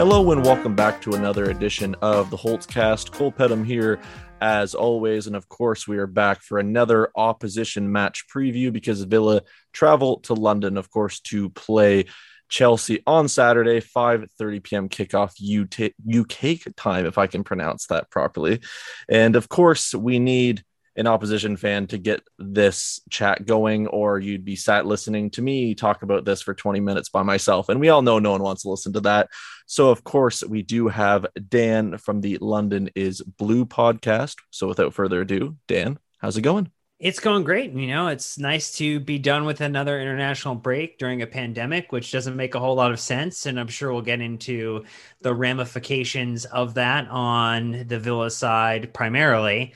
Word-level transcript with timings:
Hello 0.00 0.32
and 0.32 0.42
welcome 0.42 0.74
back 0.74 1.02
to 1.02 1.12
another 1.12 1.50
edition 1.50 1.94
of 2.00 2.30
the 2.30 2.36
Holtzcast. 2.38 3.12
Cole 3.12 3.30
Pedham 3.30 3.66
here, 3.66 4.00
as 4.40 4.74
always, 4.74 5.26
and 5.26 5.36
of 5.36 5.46
course 5.50 5.86
we 5.86 5.98
are 5.98 6.06
back 6.06 6.40
for 6.40 6.58
another 6.58 7.10
opposition 7.16 7.92
match 7.92 8.24
preview 8.34 8.72
because 8.72 9.02
Villa 9.02 9.42
travel 9.74 10.20
to 10.20 10.32
London, 10.32 10.78
of 10.78 10.90
course, 10.90 11.20
to 11.20 11.50
play 11.50 12.06
Chelsea 12.48 13.02
on 13.06 13.28
Saturday, 13.28 13.82
5:30 13.82 14.62
p.m. 14.62 14.88
kickoff 14.88 15.34
UK 15.38 16.74
time, 16.76 17.04
if 17.04 17.18
I 17.18 17.26
can 17.26 17.44
pronounce 17.44 17.88
that 17.88 18.10
properly. 18.10 18.60
And 19.06 19.36
of 19.36 19.50
course, 19.50 19.94
we 19.94 20.18
need 20.18 20.64
an 21.00 21.06
opposition 21.06 21.56
fan 21.56 21.86
to 21.88 21.98
get 21.98 22.22
this 22.38 23.00
chat 23.08 23.46
going, 23.46 23.86
or 23.88 24.18
you'd 24.18 24.44
be 24.44 24.54
sat 24.54 24.86
listening 24.86 25.30
to 25.30 25.42
me 25.42 25.74
talk 25.74 26.02
about 26.02 26.26
this 26.26 26.42
for 26.42 26.54
20 26.54 26.78
minutes 26.80 27.08
by 27.08 27.22
myself. 27.22 27.70
And 27.70 27.80
we 27.80 27.88
all 27.88 28.02
know 28.02 28.18
no 28.18 28.32
one 28.32 28.42
wants 28.42 28.62
to 28.62 28.70
listen 28.70 28.92
to 28.92 29.00
that. 29.00 29.30
So, 29.66 29.88
of 29.88 30.04
course, 30.04 30.44
we 30.44 30.62
do 30.62 30.88
have 30.88 31.26
Dan 31.48 31.96
from 31.96 32.20
the 32.20 32.36
London 32.38 32.90
is 32.94 33.22
Blue 33.22 33.64
podcast. 33.64 34.36
So, 34.50 34.68
without 34.68 34.92
further 34.92 35.22
ado, 35.22 35.56
Dan, 35.66 35.98
how's 36.18 36.36
it 36.36 36.42
going? 36.42 36.70
It's 36.98 37.18
going 37.18 37.44
great. 37.44 37.72
You 37.72 37.86
know, 37.86 38.08
it's 38.08 38.36
nice 38.36 38.76
to 38.76 39.00
be 39.00 39.18
done 39.18 39.46
with 39.46 39.62
another 39.62 39.98
international 39.98 40.54
break 40.54 40.98
during 40.98 41.22
a 41.22 41.26
pandemic, 41.26 41.92
which 41.92 42.12
doesn't 42.12 42.36
make 42.36 42.54
a 42.54 42.60
whole 42.60 42.74
lot 42.74 42.92
of 42.92 43.00
sense. 43.00 43.46
And 43.46 43.58
I'm 43.58 43.68
sure 43.68 43.90
we'll 43.90 44.02
get 44.02 44.20
into 44.20 44.84
the 45.22 45.34
ramifications 45.34 46.44
of 46.44 46.74
that 46.74 47.08
on 47.08 47.86
the 47.86 47.98
Villa 47.98 48.30
side 48.30 48.92
primarily 48.92 49.72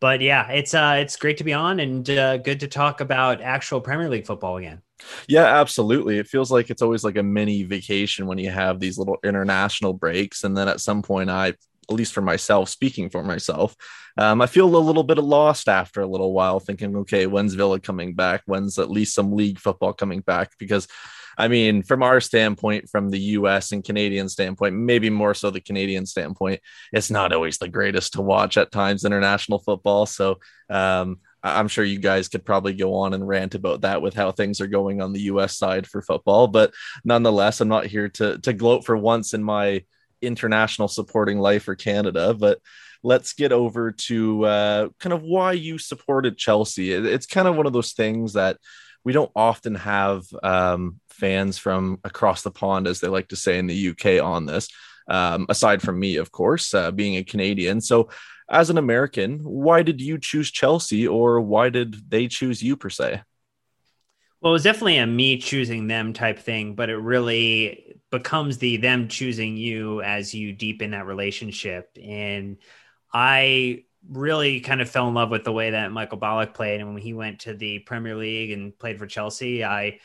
but 0.00 0.20
yeah, 0.20 0.48
it's 0.50 0.74
uh, 0.74 0.96
it's 0.98 1.16
great 1.16 1.38
to 1.38 1.44
be 1.44 1.52
on 1.52 1.80
and 1.80 2.08
uh, 2.08 2.36
good 2.38 2.60
to 2.60 2.68
talk 2.68 3.00
about 3.00 3.40
actual 3.40 3.80
Premier 3.80 4.08
League 4.08 4.26
football 4.26 4.56
again. 4.56 4.82
Yeah, 5.28 5.44
absolutely. 5.44 6.18
It 6.18 6.26
feels 6.26 6.50
like 6.50 6.70
it's 6.70 6.82
always 6.82 7.04
like 7.04 7.16
a 7.16 7.22
mini 7.22 7.62
vacation 7.62 8.26
when 8.26 8.38
you 8.38 8.50
have 8.50 8.80
these 8.80 8.98
little 8.98 9.18
international 9.24 9.92
breaks, 9.92 10.44
and 10.44 10.56
then 10.56 10.68
at 10.68 10.80
some 10.80 11.02
point, 11.02 11.30
I, 11.30 11.48
at 11.48 11.56
least 11.90 12.12
for 12.12 12.20
myself, 12.20 12.68
speaking 12.68 13.08
for 13.08 13.22
myself, 13.22 13.76
um, 14.16 14.42
I 14.42 14.46
feel 14.46 14.74
a 14.74 14.76
little 14.76 15.04
bit 15.04 15.18
lost 15.18 15.68
after 15.68 16.00
a 16.00 16.06
little 16.06 16.32
while, 16.32 16.58
thinking, 16.58 16.96
okay, 16.96 17.26
when's 17.26 17.54
Villa 17.54 17.78
coming 17.78 18.14
back? 18.14 18.42
When's 18.46 18.78
at 18.78 18.90
least 18.90 19.14
some 19.14 19.32
league 19.32 19.60
football 19.60 19.92
coming 19.92 20.20
back? 20.20 20.50
Because 20.58 20.88
I 21.38 21.46
mean, 21.48 21.84
from 21.84 22.02
our 22.02 22.20
standpoint, 22.20 22.90
from 22.90 23.10
the 23.10 23.20
US 23.20 23.70
and 23.70 23.84
Canadian 23.84 24.28
standpoint, 24.28 24.74
maybe 24.74 25.08
more 25.08 25.34
so 25.34 25.50
the 25.50 25.60
Canadian 25.60 26.04
standpoint, 26.04 26.60
it's 26.92 27.10
not 27.10 27.32
always 27.32 27.58
the 27.58 27.68
greatest 27.68 28.14
to 28.14 28.22
watch 28.22 28.56
at 28.58 28.72
times 28.72 29.04
international 29.04 29.60
football. 29.60 30.04
So, 30.04 30.40
um, 30.68 31.20
I'm 31.42 31.68
sure 31.68 31.84
you 31.84 32.00
guys 32.00 32.28
could 32.28 32.44
probably 32.44 32.72
go 32.72 32.94
on 32.94 33.14
and 33.14 33.26
rant 33.26 33.54
about 33.54 33.82
that 33.82 34.02
with 34.02 34.14
how 34.14 34.32
things 34.32 34.60
are 34.60 34.66
going 34.66 35.00
on 35.00 35.12
the 35.12 35.22
US 35.22 35.56
side 35.56 35.86
for 35.86 36.02
football. 36.02 36.48
But 36.48 36.74
nonetheless, 37.04 37.60
I'm 37.60 37.68
not 37.68 37.86
here 37.86 38.08
to, 38.08 38.38
to 38.38 38.52
gloat 38.52 38.84
for 38.84 38.96
once 38.96 39.34
in 39.34 39.44
my 39.44 39.84
international 40.20 40.88
supporting 40.88 41.38
life 41.38 41.62
for 41.62 41.76
Canada. 41.76 42.34
But 42.34 42.58
let's 43.04 43.34
get 43.34 43.52
over 43.52 43.92
to 43.92 44.44
uh, 44.44 44.88
kind 44.98 45.12
of 45.12 45.22
why 45.22 45.52
you 45.52 45.78
supported 45.78 46.36
Chelsea. 46.36 46.92
It's 46.92 47.26
kind 47.26 47.46
of 47.46 47.56
one 47.56 47.66
of 47.66 47.72
those 47.72 47.92
things 47.92 48.32
that 48.32 48.58
we 49.04 49.12
don't 49.12 49.30
often 49.36 49.76
have 49.76 50.24
um, 50.42 51.00
fans 51.18 51.58
from 51.58 51.98
across 52.04 52.42
the 52.42 52.50
pond, 52.50 52.86
as 52.86 53.00
they 53.00 53.08
like 53.08 53.28
to 53.28 53.36
say 53.36 53.58
in 53.58 53.66
the 53.66 53.88
UK, 53.90 54.22
on 54.24 54.46
this. 54.46 54.68
Um, 55.08 55.46
aside 55.48 55.82
from 55.82 55.98
me, 55.98 56.16
of 56.16 56.30
course, 56.30 56.74
uh, 56.74 56.90
being 56.90 57.16
a 57.16 57.24
Canadian. 57.24 57.80
So, 57.80 58.10
as 58.50 58.70
an 58.70 58.78
American, 58.78 59.40
why 59.40 59.82
did 59.82 60.00
you 60.00 60.18
choose 60.18 60.50
Chelsea, 60.50 61.06
or 61.06 61.40
why 61.40 61.68
did 61.68 62.10
they 62.10 62.28
choose 62.28 62.62
you 62.62 62.76
per 62.76 62.90
se? 62.90 63.22
Well, 64.40 64.52
it 64.52 64.54
was 64.54 64.62
definitely 64.62 64.98
a 64.98 65.06
me 65.06 65.38
choosing 65.38 65.88
them 65.88 66.12
type 66.12 66.38
thing, 66.38 66.74
but 66.74 66.90
it 66.90 66.96
really 66.96 67.96
becomes 68.10 68.58
the 68.58 68.76
them 68.76 69.08
choosing 69.08 69.56
you 69.56 70.00
as 70.02 70.32
you 70.32 70.52
deepen 70.52 70.92
that 70.92 71.06
relationship. 71.06 71.90
And 72.02 72.58
I 73.12 73.84
really 74.08 74.60
kind 74.60 74.80
of 74.80 74.88
fell 74.88 75.08
in 75.08 75.14
love 75.14 75.30
with 75.30 75.44
the 75.44 75.52
way 75.52 75.70
that 75.70 75.92
Michael 75.92 76.18
Ballack 76.18 76.54
played. 76.54 76.80
And 76.80 76.94
when 76.94 77.02
he 77.02 77.14
went 77.14 77.40
to 77.40 77.54
the 77.54 77.80
Premier 77.80 78.14
League 78.14 78.52
and 78.52 78.78
played 78.78 78.98
for 78.98 79.06
Chelsea, 79.06 79.64
I 79.64 79.98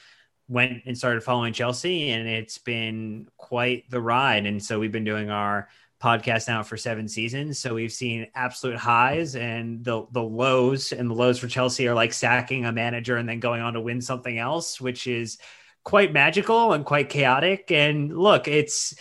went 0.53 0.83
and 0.85 0.97
started 0.97 1.23
following 1.23 1.51
Chelsea, 1.51 2.11
and 2.11 2.27
it's 2.29 2.59
been 2.59 3.27
quite 3.37 3.89
the 3.89 3.99
ride. 3.99 4.45
And 4.45 4.63
so 4.63 4.79
we've 4.79 4.91
been 4.91 5.03
doing 5.03 5.29
our 5.29 5.67
podcast 6.01 6.47
now 6.47 6.61
for 6.63 6.77
seven 6.77 7.07
seasons. 7.07 7.59
So 7.59 7.73
we've 7.73 7.91
seen 7.91 8.27
absolute 8.35 8.77
highs 8.77 9.35
and 9.35 9.83
the 9.83 10.05
the 10.11 10.21
lows, 10.21 10.91
and 10.91 11.09
the 11.09 11.15
lows 11.15 11.39
for 11.39 11.47
Chelsea 11.47 11.87
are 11.87 11.95
like 11.95 12.13
sacking 12.13 12.65
a 12.65 12.71
manager 12.71 13.17
and 13.17 13.27
then 13.27 13.39
going 13.39 13.61
on 13.61 13.73
to 13.73 13.81
win 13.81 13.99
something 13.99 14.37
else, 14.37 14.79
which 14.79 15.07
is 15.07 15.39
quite 15.83 16.13
magical 16.13 16.73
and 16.73 16.85
quite 16.85 17.09
chaotic. 17.09 17.71
And 17.71 18.17
look, 18.17 18.47
it's 18.47 18.95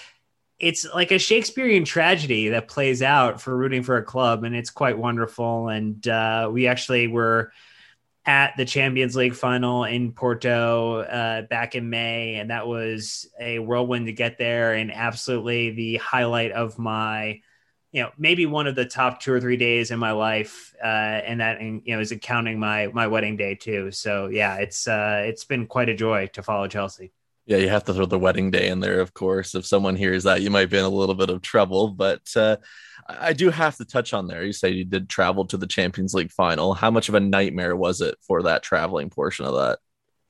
it's 0.58 0.86
like 0.94 1.10
a 1.10 1.18
Shakespearean 1.18 1.84
tragedy 1.84 2.50
that 2.50 2.68
plays 2.68 3.02
out 3.02 3.40
for 3.40 3.54
rooting 3.54 3.82
for 3.82 3.96
a 3.96 4.04
club, 4.04 4.44
and 4.44 4.54
it's 4.54 4.70
quite 4.70 4.96
wonderful. 4.96 5.68
And 5.68 6.06
uh, 6.08 6.48
we 6.52 6.68
actually 6.68 7.08
were 7.08 7.52
at 8.24 8.56
the 8.56 8.64
Champions 8.64 9.16
League 9.16 9.34
final 9.34 9.84
in 9.84 10.12
Porto 10.12 11.00
uh, 11.00 11.42
back 11.42 11.74
in 11.74 11.90
May, 11.90 12.36
and 12.36 12.50
that 12.50 12.66
was 12.66 13.28
a 13.40 13.58
whirlwind 13.58 14.06
to 14.06 14.12
get 14.12 14.38
there, 14.38 14.74
and 14.74 14.92
absolutely 14.92 15.70
the 15.70 15.96
highlight 15.96 16.52
of 16.52 16.78
my, 16.78 17.40
you 17.90 18.02
know, 18.02 18.10
maybe 18.16 18.46
one 18.46 18.66
of 18.66 18.74
the 18.74 18.84
top 18.84 19.20
two 19.20 19.32
or 19.32 19.40
three 19.40 19.56
days 19.56 19.90
in 19.90 19.98
my 19.98 20.12
life, 20.12 20.74
uh, 20.82 20.86
and 20.86 21.40
that 21.40 21.60
you 21.60 21.82
know 21.86 22.00
is 22.00 22.14
counting 22.22 22.60
my 22.60 22.86
my 22.88 23.08
wedding 23.08 23.36
day 23.36 23.56
too. 23.56 23.90
So 23.90 24.28
yeah, 24.28 24.56
it's 24.56 24.86
uh, 24.86 25.24
it's 25.26 25.44
been 25.44 25.66
quite 25.66 25.88
a 25.88 25.94
joy 25.94 26.28
to 26.34 26.42
follow 26.42 26.68
Chelsea. 26.68 27.12
Yeah, 27.46 27.58
you 27.58 27.68
have 27.68 27.84
to 27.84 27.94
throw 27.94 28.06
the 28.06 28.18
wedding 28.18 28.50
day 28.50 28.68
in 28.68 28.80
there, 28.80 29.00
of 29.00 29.14
course. 29.14 29.54
If 29.54 29.66
someone 29.66 29.96
hears 29.96 30.24
that, 30.24 30.42
you 30.42 30.50
might 30.50 30.70
be 30.70 30.78
in 30.78 30.84
a 30.84 30.88
little 30.88 31.14
bit 31.14 31.30
of 31.30 31.42
trouble, 31.42 31.88
but. 31.88 32.22
Uh, 32.36 32.56
I 33.08 33.32
do 33.32 33.50
have 33.50 33.76
to 33.76 33.84
touch 33.84 34.12
on 34.14 34.26
there. 34.26 34.44
You 34.44 34.52
say 34.52 34.70
you 34.70 34.84
did 34.84 35.08
travel 35.08 35.44
to 35.46 35.56
the 35.56 35.66
Champions 35.66 36.14
League 36.14 36.30
final. 36.30 36.74
How 36.74 36.90
much 36.90 37.08
of 37.08 37.14
a 37.14 37.20
nightmare 37.20 37.76
was 37.76 38.00
it 38.00 38.16
for 38.22 38.42
that 38.42 38.62
traveling 38.62 39.10
portion 39.10 39.44
of 39.44 39.54
that? 39.54 39.78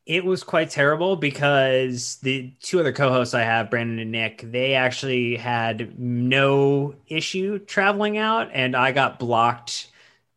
It 0.04 0.24
was 0.24 0.42
quite 0.42 0.70
terrible 0.70 1.14
because 1.14 2.16
the 2.22 2.52
two 2.60 2.80
other 2.80 2.92
co-hosts 2.92 3.34
I 3.34 3.42
have, 3.42 3.70
Brandon 3.70 4.00
and 4.00 4.10
Nick, 4.10 4.42
they 4.50 4.74
actually 4.74 5.36
had 5.36 5.98
no 5.98 6.96
issue 7.06 7.60
traveling 7.60 8.18
out, 8.18 8.50
and 8.52 8.74
I 8.74 8.90
got 8.90 9.20
blocked 9.20 9.88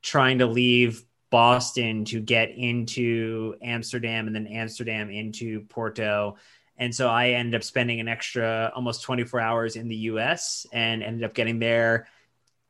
trying 0.03 0.39
to 0.39 0.45
leave 0.45 1.03
Boston 1.31 2.05
to 2.05 2.19
get 2.19 2.51
into 2.51 3.55
Amsterdam 3.63 4.27
and 4.27 4.35
then 4.35 4.45
Amsterdam 4.45 5.09
into 5.09 5.61
Porto. 5.61 6.37
And 6.77 6.93
so 6.93 7.09
I 7.09 7.29
ended 7.29 7.55
up 7.55 7.63
spending 7.63 7.99
an 7.99 8.07
extra 8.07 8.71
almost 8.75 9.03
24 9.03 9.39
hours 9.39 9.75
in 9.75 9.87
the 9.87 9.95
US 9.95 10.65
and 10.73 11.01
ended 11.01 11.23
up 11.23 11.33
getting 11.33 11.59
there 11.59 12.07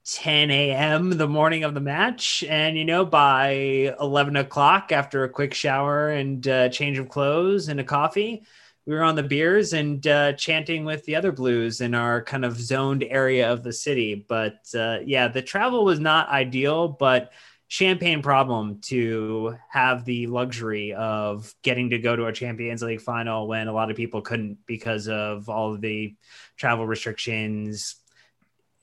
10 0.05 0.51
a.m. 0.51 1.17
the 1.17 1.27
morning 1.27 1.63
of 1.63 1.73
the 1.73 1.79
match. 1.79 2.43
And, 2.47 2.77
you 2.77 2.85
know, 2.85 3.05
by 3.05 3.95
11 3.99 4.35
o'clock, 4.35 4.91
after 4.91 5.23
a 5.23 5.29
quick 5.29 5.53
shower 5.53 6.09
and 6.09 6.47
uh, 6.47 6.69
change 6.69 6.99
of 6.99 7.09
clothes 7.09 7.69
and 7.69 7.79
a 7.79 7.83
coffee, 7.83 8.43
we 8.85 8.93
were 8.93 9.01
on 9.01 9.15
the 9.15 9.23
beers 9.23 9.73
and 9.73 10.05
uh, 10.05 10.33
chanting 10.33 10.85
with 10.85 11.03
the 11.05 11.15
other 11.15 11.31
blues 11.31 11.81
in 11.81 11.95
our 11.95 12.21
kind 12.21 12.45
of 12.45 12.59
zoned 12.59 13.03
area 13.03 13.51
of 13.51 13.63
the 13.63 13.73
city. 13.73 14.13
But 14.27 14.67
uh, 14.75 14.99
yeah, 15.03 15.27
the 15.27 15.41
travel 15.41 15.83
was 15.83 15.99
not 15.99 16.29
ideal, 16.29 16.87
but 16.87 17.31
champagne 17.67 18.21
problem 18.21 18.79
to 18.79 19.57
have 19.69 20.05
the 20.05 20.27
luxury 20.27 20.93
of 20.93 21.53
getting 21.63 21.89
to 21.89 21.97
go 21.97 22.15
to 22.15 22.25
a 22.25 22.33
Champions 22.33 22.81
League 22.81 23.01
final 23.01 23.47
when 23.47 23.67
a 23.67 23.73
lot 23.73 23.89
of 23.89 23.97
people 23.97 24.21
couldn't 24.21 24.59
because 24.65 25.07
of 25.07 25.49
all 25.49 25.73
of 25.73 25.81
the 25.81 26.15
travel 26.57 26.85
restrictions, 26.85 27.95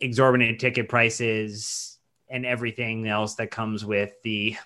exorbitant 0.00 0.60
ticket 0.60 0.88
prices 0.88 1.98
and 2.28 2.44
everything 2.44 3.06
else 3.06 3.36
that 3.36 3.50
comes 3.50 3.84
with 3.84 4.12
the 4.24 4.56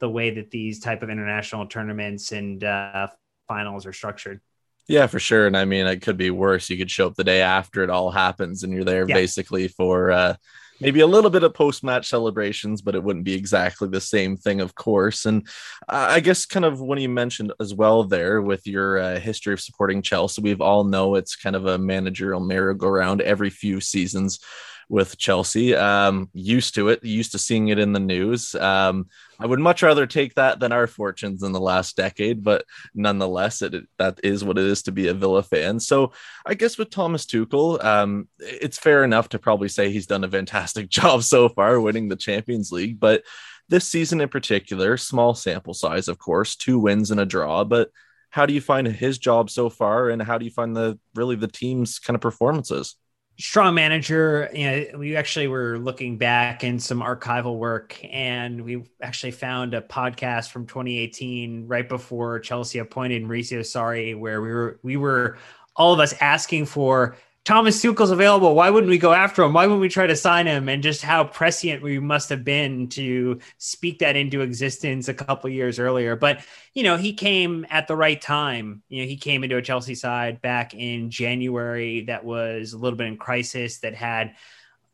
the 0.00 0.08
way 0.08 0.30
that 0.30 0.50
these 0.50 0.80
type 0.80 1.02
of 1.02 1.10
international 1.10 1.66
tournaments 1.66 2.32
and 2.32 2.64
uh, 2.64 3.06
finals 3.46 3.84
are 3.84 3.92
structured. 3.92 4.40
Yeah, 4.88 5.06
for 5.06 5.20
sure. 5.20 5.46
And 5.46 5.56
I 5.56 5.66
mean, 5.66 5.86
it 5.86 6.00
could 6.00 6.16
be 6.16 6.30
worse. 6.30 6.70
You 6.70 6.78
could 6.78 6.90
show 6.90 7.06
up 7.06 7.14
the 7.14 7.22
day 7.22 7.42
after 7.42 7.84
it 7.84 7.90
all 7.90 8.10
happens 8.10 8.62
and 8.62 8.72
you're 8.72 8.82
there 8.82 9.06
yeah. 9.06 9.14
basically 9.14 9.68
for 9.68 10.10
uh, 10.10 10.36
maybe 10.80 11.00
a 11.00 11.06
little 11.06 11.30
bit 11.30 11.42
of 11.42 11.54
post 11.54 11.84
match 11.84 12.08
celebrations, 12.08 12.82
but 12.82 12.94
it 12.94 13.02
wouldn't 13.02 13.24
be 13.24 13.34
exactly 13.34 13.88
the 13.88 14.00
same 14.00 14.36
thing, 14.36 14.60
of 14.60 14.74
course. 14.74 15.26
And 15.26 15.46
I 15.88 16.20
guess, 16.20 16.46
kind 16.46 16.64
of 16.64 16.80
when 16.80 16.98
you 16.98 17.08
mentioned 17.08 17.52
as 17.60 17.74
well 17.74 18.04
there 18.04 18.40
with 18.42 18.66
your 18.66 18.98
uh, 18.98 19.20
history 19.20 19.52
of 19.52 19.60
supporting 19.60 20.02
Chelsea, 20.02 20.42
we've 20.42 20.60
all 20.60 20.84
know 20.84 21.14
it's 21.14 21.36
kind 21.36 21.56
of 21.56 21.66
a 21.66 21.78
managerial 21.78 22.40
merry-go-round 22.40 23.20
every 23.20 23.50
few 23.50 23.80
seasons 23.80 24.40
with 24.90 25.16
Chelsea. 25.16 25.74
Um, 25.74 26.28
used 26.34 26.74
to 26.74 26.88
it, 26.88 27.04
used 27.04 27.32
to 27.32 27.38
seeing 27.38 27.68
it 27.68 27.78
in 27.78 27.92
the 27.92 28.00
news. 28.00 28.56
Um, 28.56 29.06
I 29.38 29.46
would 29.46 29.60
much 29.60 29.82
rather 29.82 30.04
take 30.04 30.34
that 30.34 30.58
than 30.58 30.72
our 30.72 30.88
fortunes 30.88 31.44
in 31.44 31.52
the 31.52 31.60
last 31.60 31.96
decade, 31.96 32.42
but 32.42 32.64
nonetheless, 32.92 33.62
it, 33.62 33.86
that 33.98 34.18
is 34.24 34.42
what 34.44 34.58
it 34.58 34.64
is 34.64 34.82
to 34.82 34.92
be 34.92 35.06
a 35.06 35.14
Villa 35.14 35.44
fan. 35.44 35.78
So 35.78 36.12
I 36.44 36.54
guess 36.54 36.76
with 36.76 36.90
Thomas 36.90 37.24
Tuchel, 37.24 37.82
um, 37.82 38.28
it's 38.40 38.78
fair 38.78 39.04
enough 39.04 39.28
to 39.30 39.38
probably 39.38 39.68
say 39.68 39.90
he's 39.90 40.08
done 40.08 40.24
a 40.24 40.28
fantastic 40.28 40.88
job 40.90 41.22
so 41.22 41.48
far 41.48 41.80
winning 41.80 42.08
the 42.08 42.16
Champions 42.16 42.72
League, 42.72 42.98
but 42.98 43.22
this 43.68 43.86
season 43.86 44.20
in 44.20 44.28
particular, 44.28 44.96
small 44.96 45.34
sample 45.34 45.74
size, 45.74 46.08
of 46.08 46.18
course, 46.18 46.56
two 46.56 46.80
wins 46.80 47.12
and 47.12 47.20
a 47.20 47.24
draw, 47.24 47.62
but 47.62 47.90
how 48.30 48.44
do 48.44 48.52
you 48.52 48.60
find 48.60 48.88
his 48.88 49.18
job 49.18 49.50
so 49.50 49.70
far 49.70 50.10
and 50.10 50.20
how 50.20 50.36
do 50.36 50.44
you 50.44 50.50
find 50.50 50.76
the 50.76 50.98
really 51.14 51.36
the 51.36 51.46
team's 51.46 52.00
kind 52.00 52.16
of 52.16 52.20
performances? 52.20 52.96
Strong 53.40 53.74
manager. 53.74 54.48
You 54.52 54.70
know, 54.70 54.98
we 54.98 55.16
actually 55.16 55.48
were 55.48 55.78
looking 55.78 56.18
back 56.18 56.62
in 56.62 56.78
some 56.78 57.00
archival 57.00 57.56
work, 57.56 57.98
and 58.04 58.62
we 58.62 58.84
actually 59.02 59.32
found 59.32 59.74
a 59.74 59.80
podcast 59.80 60.50
from 60.50 60.66
2018, 60.66 61.66
right 61.66 61.88
before 61.88 62.38
Chelsea 62.38 62.78
appointed 62.78 63.24
Maurizio 63.24 63.60
Sarri, 63.60 64.18
where 64.18 64.40
we 64.42 64.52
were 64.52 64.78
we 64.82 64.96
were 64.96 65.38
all 65.76 65.92
of 65.92 66.00
us 66.00 66.14
asking 66.20 66.66
for 66.66 67.16
Thomas 67.46 67.80
Tuchel's 67.80 68.10
available. 68.10 68.54
Why 68.54 68.68
wouldn't 68.68 68.90
we 68.90 68.98
go 68.98 69.12
after 69.12 69.42
him? 69.42 69.54
Why 69.54 69.66
wouldn't 69.66 69.80
we 69.80 69.88
try 69.88 70.06
to 70.06 70.14
sign 70.14 70.46
him? 70.46 70.68
And 70.68 70.82
just 70.82 71.02
how 71.02 71.24
prescient 71.24 71.82
we 71.82 71.98
must 71.98 72.28
have 72.28 72.44
been 72.44 72.88
to 72.90 73.40
speak 73.56 74.00
that 74.00 74.14
into 74.14 74.42
existence 74.42 75.08
a 75.08 75.14
couple 75.14 75.48
years 75.48 75.78
earlier. 75.78 76.16
But 76.16 76.44
you 76.74 76.82
know, 76.82 76.96
he 76.96 77.14
came 77.14 77.66
at 77.70 77.88
the 77.88 77.96
right 77.96 78.20
time. 78.20 78.82
You 78.88 79.02
know, 79.02 79.08
he 79.08 79.16
came 79.16 79.42
into 79.42 79.56
a 79.56 79.62
Chelsea 79.62 79.94
side 79.94 80.42
back 80.42 80.74
in 80.74 81.10
January 81.10 82.02
that 82.02 82.24
was 82.24 82.74
a 82.74 82.78
little 82.78 82.96
bit 82.96 83.06
in 83.06 83.16
crisis, 83.16 83.78
that 83.78 83.94
had 83.94 84.34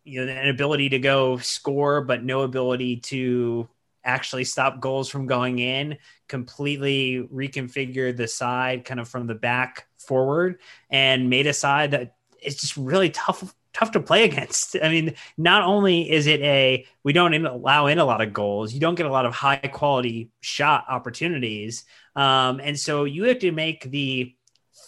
you 0.05 0.25
know 0.25 0.33
an 0.33 0.49
ability 0.49 0.91
to 0.91 1.01
go 1.01 1.39
score, 1.39 2.01
but 2.01 2.23
no 2.23 2.43
ability 2.43 2.99
to 2.99 3.69
actually 4.05 4.45
stop 4.45 4.81
goals 4.81 5.11
from 5.11 5.27
going 5.27 5.59
in. 5.59 5.99
Completely 6.29 7.29
reconfigured 7.33 8.17
the 8.17 8.29
side, 8.29 8.85
kind 8.85 9.01
of 9.01 9.09
from 9.09 9.27
the 9.27 9.35
back 9.35 9.89
forward, 9.99 10.61
and 10.91 11.29
made 11.29 11.49
a 11.49 11.53
side 11.53 11.91
that 11.91 12.16
it's 12.47 12.61
just 12.61 12.77
really 12.77 13.11
tough 13.11 13.55
tough 13.75 13.91
to 13.93 14.01
play 14.01 14.25
against. 14.31 14.77
I 14.83 14.89
mean, 14.89 15.15
not 15.37 15.63
only 15.63 16.11
is 16.11 16.27
it 16.27 16.41
a 16.41 16.87
we 17.03 17.13
don't 17.13 17.35
allow 17.35 17.87
in 17.87 17.99
a 17.99 18.05
lot 18.05 18.21
of 18.21 18.33
goals, 18.33 18.73
you 18.73 18.81
don't 18.81 18.95
get 18.95 19.07
a 19.07 19.13
lot 19.13 19.27
of 19.27 19.35
high 19.35 19.57
quality 19.57 20.31
shot 20.41 20.85
opportunities, 20.89 21.85
um, 22.15 22.61
and 22.63 22.79
so 22.79 23.05
you 23.05 23.25
have 23.25 23.41
to 23.41 23.53
make 23.53 23.91
the 23.91 24.35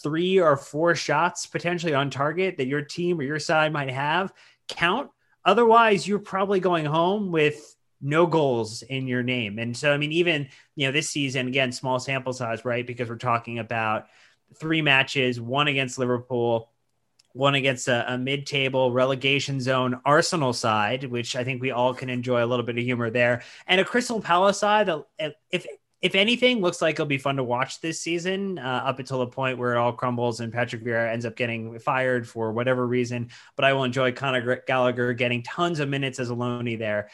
three 0.02 0.38
or 0.38 0.56
four 0.56 0.94
shots 0.94 1.46
potentially 1.46 1.94
on 1.94 2.10
target 2.10 2.56
that 2.56 2.66
your 2.66 2.82
team 2.82 3.18
or 3.18 3.24
your 3.24 3.38
side 3.38 3.72
might 3.72 3.90
have 3.90 4.32
count. 4.68 5.10
Otherwise, 5.44 6.06
you're 6.06 6.18
probably 6.18 6.60
going 6.60 6.84
home 6.84 7.32
with 7.32 7.74
no 8.00 8.26
goals 8.26 8.82
in 8.82 9.08
your 9.08 9.22
name. 9.22 9.58
And 9.58 9.76
so, 9.76 9.92
I 9.92 9.96
mean, 9.96 10.12
even 10.12 10.48
you 10.76 10.86
know 10.86 10.92
this 10.92 11.10
season 11.10 11.48
again, 11.48 11.72
small 11.72 11.98
sample 11.98 12.32
size, 12.32 12.64
right? 12.64 12.86
Because 12.86 13.08
we're 13.08 13.16
talking 13.16 13.58
about 13.58 14.06
three 14.56 14.82
matches, 14.82 15.40
one 15.40 15.68
against 15.68 15.98
Liverpool 15.98 16.70
one 17.38 17.54
against 17.54 17.86
a, 17.86 18.12
a 18.12 18.18
mid-table 18.18 18.90
relegation 18.90 19.60
zone 19.60 20.00
Arsenal 20.04 20.52
side, 20.52 21.04
which 21.04 21.36
I 21.36 21.44
think 21.44 21.62
we 21.62 21.70
all 21.70 21.94
can 21.94 22.10
enjoy 22.10 22.44
a 22.44 22.46
little 22.46 22.66
bit 22.66 22.76
of 22.76 22.82
humor 22.82 23.10
there, 23.10 23.42
and 23.68 23.80
a 23.80 23.84
Crystal 23.84 24.20
Palace 24.20 24.58
side 24.58 24.88
that, 24.88 25.36
if 25.50 25.64
if 26.00 26.14
anything, 26.14 26.60
looks 26.60 26.82
like 26.82 26.94
it'll 26.94 27.06
be 27.06 27.18
fun 27.18 27.36
to 27.36 27.44
watch 27.44 27.80
this 27.80 28.00
season 28.00 28.58
uh, 28.58 28.82
up 28.84 28.98
until 28.98 29.20
the 29.20 29.26
point 29.26 29.58
where 29.58 29.74
it 29.74 29.78
all 29.78 29.92
crumbles 29.92 30.40
and 30.40 30.52
Patrick 30.52 30.84
Vieira 30.84 31.12
ends 31.12 31.24
up 31.24 31.34
getting 31.34 31.78
fired 31.80 32.28
for 32.28 32.52
whatever 32.52 32.86
reason. 32.86 33.30
But 33.56 33.64
I 33.64 33.72
will 33.72 33.82
enjoy 33.82 34.12
Conor 34.12 34.62
Gallagher 34.64 35.12
getting 35.12 35.42
tons 35.42 35.80
of 35.80 35.88
minutes 35.88 36.20
as 36.20 36.30
a 36.30 36.34
loanee 36.34 36.78
there. 36.78 37.08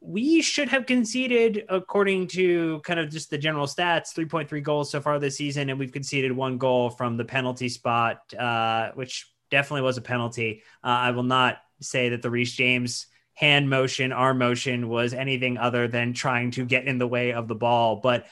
We 0.00 0.40
should 0.40 0.68
have 0.68 0.86
conceded, 0.86 1.64
according 1.68 2.28
to 2.28 2.80
kind 2.84 3.00
of 3.00 3.10
just 3.10 3.30
the 3.30 3.38
general 3.38 3.66
stats, 3.66 4.14
3.3 4.14 4.62
goals 4.62 4.88
so 4.90 5.00
far 5.00 5.18
this 5.18 5.36
season, 5.36 5.68
and 5.68 5.78
we've 5.78 5.90
conceded 5.90 6.30
one 6.30 6.58
goal 6.58 6.90
from 6.90 7.16
the 7.16 7.24
penalty 7.24 7.68
spot, 7.68 8.20
uh, 8.38 8.92
which 8.94 9.26
definitely 9.50 9.82
was 9.82 9.96
a 9.96 10.02
penalty. 10.02 10.62
Uh, 10.82 10.88
I 10.88 11.10
will 11.12 11.22
not 11.22 11.58
say 11.80 12.10
that 12.10 12.22
the 12.22 12.30
Reece 12.30 12.52
James 12.52 13.06
hand 13.34 13.68
motion, 13.68 14.12
arm 14.12 14.38
motion 14.38 14.88
was 14.88 15.12
anything 15.12 15.58
other 15.58 15.88
than 15.88 16.14
trying 16.14 16.50
to 16.52 16.64
get 16.64 16.86
in 16.86 16.98
the 16.98 17.06
way 17.06 17.32
of 17.32 17.48
the 17.48 17.54
ball. 17.54 17.96
But 17.96 18.26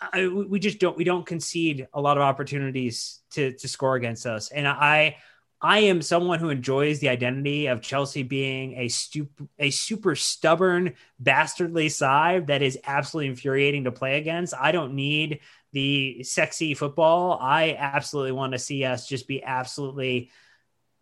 I, 0.00 0.28
we 0.28 0.60
just 0.60 0.78
don't 0.78 0.96
we 0.96 1.04
don't 1.04 1.26
concede 1.26 1.88
a 1.92 2.00
lot 2.00 2.16
of 2.16 2.22
opportunities 2.22 3.20
to 3.32 3.52
to 3.52 3.68
score 3.68 3.96
against 3.96 4.26
us. 4.26 4.50
And 4.50 4.66
I 4.66 5.16
I 5.62 5.80
am 5.80 6.00
someone 6.00 6.38
who 6.38 6.48
enjoys 6.48 7.00
the 7.00 7.10
identity 7.10 7.66
of 7.66 7.82
Chelsea 7.82 8.22
being 8.22 8.74
a 8.78 8.86
stup- 8.86 9.48
a 9.58 9.70
super 9.70 10.14
stubborn, 10.14 10.94
bastardly 11.18 11.90
side 11.90 12.46
that 12.46 12.62
is 12.62 12.78
absolutely 12.84 13.28
infuriating 13.28 13.84
to 13.84 13.92
play 13.92 14.18
against. 14.18 14.54
I 14.58 14.72
don't 14.72 14.94
need 14.94 15.40
the 15.72 16.22
sexy 16.24 16.72
football. 16.74 17.38
I 17.40 17.76
absolutely 17.78 18.32
want 18.32 18.52
to 18.52 18.58
see 18.58 18.84
us 18.84 19.06
just 19.06 19.28
be 19.28 19.42
absolutely 19.42 20.30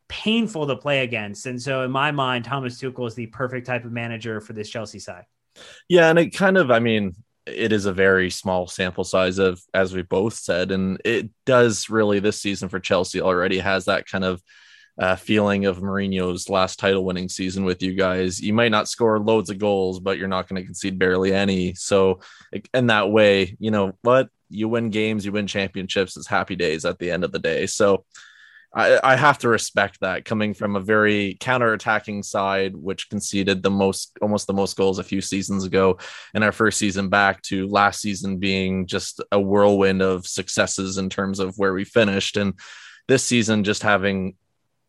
painful 0.08 0.66
to 0.66 0.76
play 0.76 1.00
against. 1.00 1.46
And 1.46 1.60
so, 1.60 1.82
in 1.82 1.90
my 1.90 2.10
mind, 2.10 2.44
Thomas 2.44 2.81
Tuchel 2.81 3.06
is 3.06 3.14
the 3.14 3.26
perfect 3.26 3.66
type 3.66 3.84
of 3.84 3.93
manager 3.93 4.40
for 4.40 4.52
this 4.52 4.69
Chelsea 4.69 4.99
side. 4.99 5.25
Yeah, 5.88 6.08
and 6.08 6.19
it 6.19 6.31
kind 6.31 6.56
of, 6.56 6.70
I 6.70 6.78
mean, 6.78 7.14
it 7.46 7.72
is 7.72 7.87
a 7.87 7.93
very 7.93 8.31
small 8.31 8.66
sample 8.66 9.05
size 9.05 9.38
of, 9.38 9.60
as 9.75 9.94
we 9.94 10.02
both 10.02 10.34
said, 10.34 10.70
and 10.70 11.00
it 11.05 11.31
does 11.46 11.88
really 11.88 12.20
this 12.20 12.40
season 12.40 12.69
for 12.69 12.81
Chelsea 12.81 13.20
already 13.20 13.58
has 13.58 13.87
that 13.87 14.06
kind 14.06 14.25
of 14.25 14.43
uh, 14.99 15.16
feeling 15.16 15.64
of 15.66 15.78
Mourinho's 15.78 16.49
last 16.49 16.78
title 16.78 17.05
winning 17.05 17.28
season 17.28 17.64
with 17.64 17.82
you 17.82 17.94
guys. 17.94 18.40
You 18.40 18.52
might 18.52 18.72
not 18.72 18.88
score 18.88 19.19
loads 19.20 19.49
of 19.49 19.58
goals, 19.58 20.00
but 20.00 20.19
you're 20.19 20.28
not 20.28 20.49
going 20.49 20.60
to 20.60 20.66
concede 20.66 20.99
barely 20.99 21.32
any. 21.32 21.75
So, 21.75 22.20
in 22.75 22.88
that 22.88 23.10
way, 23.10 23.56
you 23.60 23.70
know 23.70 23.93
what? 24.02 24.28
You 24.50 24.69
win 24.69 24.90
games, 24.90 25.25
you 25.25 25.32
win 25.32 25.46
championships. 25.46 26.16
It's 26.16 26.26
happy 26.26 26.56
days 26.56 26.84
at 26.84 26.99
the 26.99 27.10
end 27.10 27.22
of 27.22 27.32
the 27.32 27.38
day. 27.38 27.66
So, 27.66 28.05
I, 28.79 29.17
have 29.17 29.39
to 29.39 29.49
respect 29.49 30.01
that 30.01 30.25
coming 30.25 30.55
from 30.55 30.77
a 30.77 30.81
very 30.81 31.37
counter-attacking 31.41 32.23
side, 32.23 32.77
which 32.77 33.11
conceded 33.11 33.63
the 33.63 33.71
most, 33.71 34.17
almost 34.23 34.47
the 34.47 34.53
most 34.53 34.77
goals 34.77 35.01
a 35.01 35.05
few 35.05 35.20
seasons 35.20 35.65
ago 35.65 35.99
in 36.32 36.44
our 36.44 36.53
first 36.53 36.79
season 36.79 37.08
back 37.08 37.43
to 37.43 37.67
last 37.67 38.01
season 38.01 38.39
being 38.39 38.87
just 38.87 39.20
a 39.32 39.41
whirlwind 39.41 40.01
of 40.01 40.27
successes 40.27 40.97
in 40.97 41.11
terms 41.11 41.41
of 41.41 41.58
where 41.58 41.75
we 41.75 41.85
finished. 41.85 42.37
And 42.37 42.55
this 43.08 43.25
season 43.25 43.65
just 43.65 43.82
having 43.82 44.37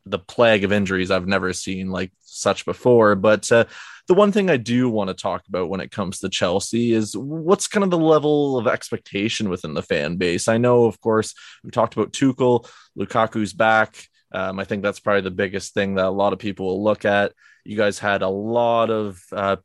the 0.05 0.19
plague 0.19 0.63
of 0.63 0.71
injuries 0.71 1.11
I've 1.11 1.27
never 1.27 1.53
seen 1.53 1.89
like 1.89 2.11
such 2.21 2.65
before. 2.65 3.15
But 3.15 3.51
uh, 3.51 3.65
the 4.09 4.15
one 4.15 4.31
thing 4.31 4.49
I 4.49 4.57
do 4.57 4.89
want 4.89 5.09
to 5.09 5.13
talk 5.13 5.47
about 5.47 5.69
when 5.69 5.81
it 5.81 5.91
comes 5.91 6.17
to 6.19 6.29
Chelsea 6.29 6.93
is 6.93 7.15
what's 7.15 7.67
kind 7.67 7.83
of 7.83 7.91
the 7.91 7.97
level 7.99 8.57
of 8.57 8.65
expectation 8.65 9.49
within 9.49 9.75
the 9.75 9.83
fan 9.83 10.15
base. 10.15 10.47
I 10.47 10.57
know, 10.57 10.85
of 10.85 10.99
course, 10.99 11.35
we 11.63 11.69
talked 11.69 11.93
about 11.93 12.11
Tuchel, 12.11 12.67
Lukaku's 12.97 13.53
back. 13.53 14.03
Um, 14.31 14.59
I 14.59 14.63
think 14.63 14.81
that's 14.81 14.99
probably 14.99 15.21
the 15.21 15.29
biggest 15.29 15.75
thing 15.75 15.93
that 15.95 16.07
a 16.07 16.09
lot 16.09 16.33
of 16.33 16.39
people 16.39 16.65
will 16.65 16.83
look 16.83 17.05
at. 17.05 17.33
You 17.63 17.77
guys 17.77 17.99
had 17.99 18.23
a 18.23 18.27
lot 18.27 18.89
of 18.89 19.21
uh, 19.31 19.57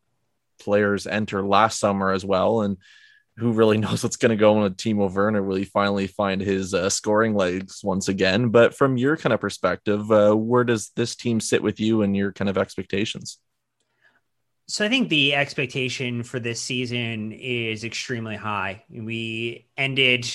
players 0.60 1.06
enter 1.06 1.42
last 1.42 1.80
summer 1.80 2.10
as 2.10 2.22
well, 2.22 2.60
and 2.60 2.76
who 3.38 3.52
really 3.52 3.78
knows 3.78 4.02
what's 4.02 4.18
going 4.18 4.28
to 4.28 4.36
go 4.36 4.56
on 4.56 4.62
with 4.64 4.76
Timo 4.76 5.10
Werner? 5.10 5.42
Will 5.42 5.56
he 5.56 5.64
finally 5.64 6.06
find 6.06 6.42
his 6.42 6.74
uh, 6.74 6.90
scoring 6.90 7.34
legs 7.34 7.80
once 7.82 8.08
again? 8.08 8.50
But 8.50 8.76
from 8.76 8.98
your 8.98 9.16
kind 9.16 9.32
of 9.32 9.40
perspective, 9.40 10.12
uh, 10.12 10.34
where 10.34 10.64
does 10.64 10.90
this 10.96 11.16
team 11.16 11.40
sit 11.40 11.62
with 11.62 11.80
you 11.80 12.02
and 12.02 12.14
your 12.14 12.30
kind 12.30 12.50
of 12.50 12.58
expectations? 12.58 13.38
So 14.66 14.84
I 14.84 14.88
think 14.88 15.10
the 15.10 15.34
expectation 15.34 16.22
for 16.22 16.40
this 16.40 16.60
season 16.60 17.32
is 17.32 17.84
extremely 17.84 18.36
high. 18.36 18.84
We 18.90 19.66
ended 19.76 20.26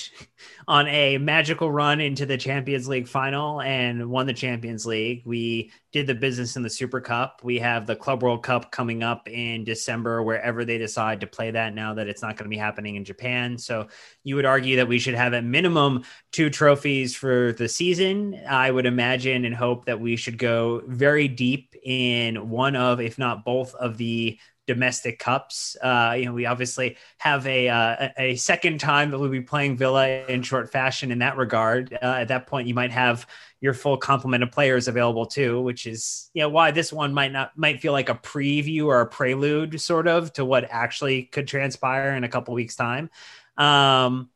on 0.68 0.86
a 0.88 1.18
magical 1.18 1.70
run 1.70 2.00
into 2.00 2.26
the 2.26 2.36
Champions 2.36 2.86
League 2.86 3.08
final 3.08 3.60
and 3.60 4.10
won 4.10 4.26
the 4.26 4.32
Champions 4.32 4.86
League. 4.86 5.22
We 5.24 5.72
did 5.92 6.06
the 6.06 6.14
business 6.14 6.56
in 6.56 6.62
the 6.62 6.70
Super 6.70 7.00
Cup. 7.00 7.40
We 7.42 7.58
have 7.58 7.86
the 7.86 7.96
Club 7.96 8.22
World 8.22 8.42
Cup 8.42 8.70
coming 8.70 9.02
up 9.02 9.28
in 9.28 9.64
December, 9.64 10.22
wherever 10.22 10.64
they 10.64 10.78
decide 10.78 11.20
to 11.20 11.26
play 11.26 11.50
that 11.50 11.74
now 11.74 11.94
that 11.94 12.08
it's 12.08 12.22
not 12.22 12.36
going 12.36 12.44
to 12.44 12.54
be 12.54 12.58
happening 12.58 12.96
in 12.96 13.04
Japan. 13.04 13.58
So 13.58 13.88
you 14.22 14.36
would 14.36 14.44
argue 14.44 14.76
that 14.76 14.88
we 14.88 14.98
should 14.98 15.14
have 15.14 15.34
at 15.34 15.44
minimum 15.44 16.04
two 16.32 16.50
trophies 16.50 17.16
for 17.16 17.52
the 17.52 17.68
season. 17.68 18.40
I 18.48 18.70
would 18.70 18.86
imagine 18.86 19.44
and 19.44 19.54
hope 19.54 19.86
that 19.86 20.00
we 20.00 20.16
should 20.16 20.38
go 20.38 20.82
very 20.86 21.26
deep 21.26 21.74
in 21.82 22.50
one 22.50 22.76
of, 22.76 23.00
if 23.00 23.18
not 23.18 23.44
both, 23.44 23.74
of 23.74 23.96
the 23.96 24.38
domestic 24.70 25.18
cups. 25.18 25.76
Uh, 25.82 26.14
you 26.16 26.26
know, 26.26 26.32
we 26.32 26.46
obviously 26.46 26.96
have 27.18 27.44
a 27.48 27.68
uh, 27.68 28.08
a 28.16 28.36
second 28.36 28.78
time 28.78 29.10
that 29.10 29.18
we'll 29.18 29.28
be 29.28 29.40
playing 29.40 29.76
Villa 29.76 30.06
in 30.26 30.42
short 30.42 30.70
fashion 30.70 31.10
in 31.10 31.18
that 31.18 31.36
regard. 31.36 31.92
Uh, 31.92 32.06
at 32.06 32.28
that 32.28 32.46
point, 32.46 32.68
you 32.68 32.74
might 32.74 32.92
have 32.92 33.26
your 33.60 33.74
full 33.74 33.96
complement 33.96 34.44
of 34.44 34.52
players 34.52 34.86
available 34.86 35.26
too, 35.26 35.60
which 35.60 35.88
is 35.88 36.30
you 36.34 36.42
know 36.42 36.48
why 36.48 36.70
this 36.70 36.92
one 36.92 37.12
might 37.12 37.32
not 37.32 37.50
might 37.58 37.80
feel 37.80 37.92
like 37.92 38.08
a 38.08 38.14
preview 38.14 38.86
or 38.86 39.00
a 39.00 39.06
prelude 39.06 39.80
sort 39.80 40.06
of 40.06 40.32
to 40.34 40.44
what 40.44 40.68
actually 40.70 41.24
could 41.24 41.48
transpire 41.48 42.14
in 42.14 42.22
a 42.22 42.28
couple 42.28 42.54
weeks 42.54 42.76
time. 42.76 43.10
Um, 43.56 44.30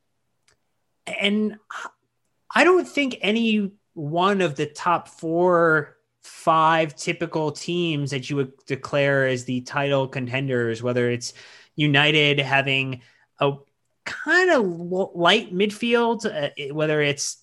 and 1.07 1.59
I 2.53 2.65
don't 2.65 2.89
think 2.89 3.19
any 3.21 3.71
one 3.93 4.41
of 4.41 4.57
the 4.57 4.67
top 4.67 5.07
four, 5.07 5.94
five 6.25 6.97
typical 6.97 7.53
teams 7.53 8.11
that 8.11 8.29
you 8.29 8.37
would 8.37 8.53
declare 8.67 9.27
as 9.27 9.45
the 9.45 9.61
title 9.61 10.09
contenders, 10.09 10.83
whether 10.83 11.11
it's 11.11 11.35
United 11.77 12.41
having 12.41 13.03
a 13.41 13.53
kind 14.05 14.51
of 14.51 14.65
light 15.15 15.55
midfield, 15.55 16.25
uh, 16.25 16.75
whether 16.75 17.01
it's 17.01 17.39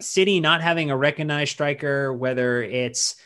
City 0.00 0.40
not 0.40 0.60
having 0.60 0.90
a 0.90 0.96
recognized 0.96 1.52
striker, 1.52 2.12
whether 2.12 2.62
it's 2.62 3.16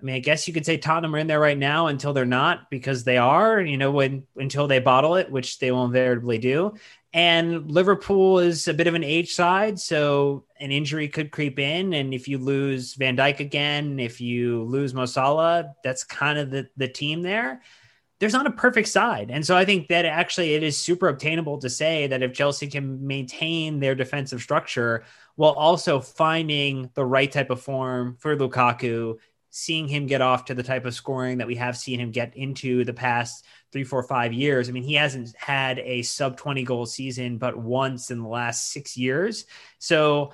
I 0.00 0.04
mean, 0.04 0.14
I 0.14 0.20
guess 0.20 0.48
you 0.48 0.54
could 0.54 0.64
say 0.64 0.78
Tottenham 0.78 1.14
are 1.14 1.18
in 1.18 1.26
there 1.26 1.40
right 1.40 1.58
now 1.58 1.88
until 1.88 2.12
they're 2.12 2.24
not 2.24 2.70
because 2.70 3.04
they 3.04 3.18
are, 3.18 3.60
you 3.60 3.76
know, 3.76 3.90
when 3.90 4.26
until 4.36 4.66
they 4.66 4.78
bottle 4.78 5.16
it, 5.16 5.30
which 5.30 5.58
they 5.58 5.70
will 5.70 5.84
invariably 5.84 6.38
do. 6.38 6.74
And 7.12 7.70
Liverpool 7.70 8.38
is 8.38 8.68
a 8.68 8.74
bit 8.74 8.86
of 8.86 8.94
an 8.94 9.02
age 9.02 9.32
side, 9.34 9.80
so 9.80 10.44
an 10.60 10.70
injury 10.70 11.08
could 11.08 11.32
creep 11.32 11.58
in. 11.58 11.92
And 11.92 12.14
if 12.14 12.28
you 12.28 12.38
lose 12.38 12.94
Van 12.94 13.16
Dijk 13.16 13.40
again, 13.40 13.98
if 13.98 14.20
you 14.20 14.62
lose 14.62 14.94
Mo 14.94 15.06
Salah, 15.06 15.74
that's 15.82 16.04
kind 16.04 16.38
of 16.38 16.50
the, 16.50 16.68
the 16.76 16.88
team 16.88 17.22
there. 17.22 17.62
There's 18.20 18.34
not 18.34 18.46
a 18.46 18.52
perfect 18.52 18.88
side. 18.88 19.30
And 19.30 19.44
so 19.44 19.56
I 19.56 19.64
think 19.64 19.88
that 19.88 20.04
actually 20.04 20.54
it 20.54 20.62
is 20.62 20.76
super 20.76 21.08
obtainable 21.08 21.58
to 21.58 21.70
say 21.70 22.06
that 22.06 22.22
if 22.22 22.34
Chelsea 22.34 22.68
can 22.68 23.06
maintain 23.06 23.80
their 23.80 23.94
defensive 23.94 24.42
structure 24.42 25.04
while 25.36 25.52
also 25.52 26.00
finding 26.00 26.90
the 26.94 27.04
right 27.04 27.32
type 27.32 27.50
of 27.50 27.62
form 27.62 28.18
for 28.20 28.36
Lukaku, 28.36 29.16
seeing 29.50 29.88
him 29.88 30.06
get 30.06 30.20
off 30.20 30.46
to 30.46 30.54
the 30.54 30.62
type 30.62 30.84
of 30.84 30.94
scoring 30.94 31.38
that 31.38 31.46
we 31.46 31.56
have 31.56 31.76
seen 31.76 32.00
him 32.00 32.10
get 32.10 32.36
into 32.36 32.84
the 32.84 32.92
past 32.92 33.44
three, 33.72 33.84
four, 33.84 34.02
five 34.02 34.32
years. 34.32 34.68
I 34.68 34.72
mean, 34.72 34.82
he 34.82 34.94
hasn't 34.94 35.34
had 35.36 35.78
a 35.80 36.02
sub 36.02 36.36
20 36.36 36.62
goal 36.64 36.86
season 36.86 37.38
but 37.38 37.56
once 37.56 38.10
in 38.10 38.22
the 38.22 38.28
last 38.28 38.70
six 38.70 38.96
years. 38.96 39.46
So, 39.78 40.32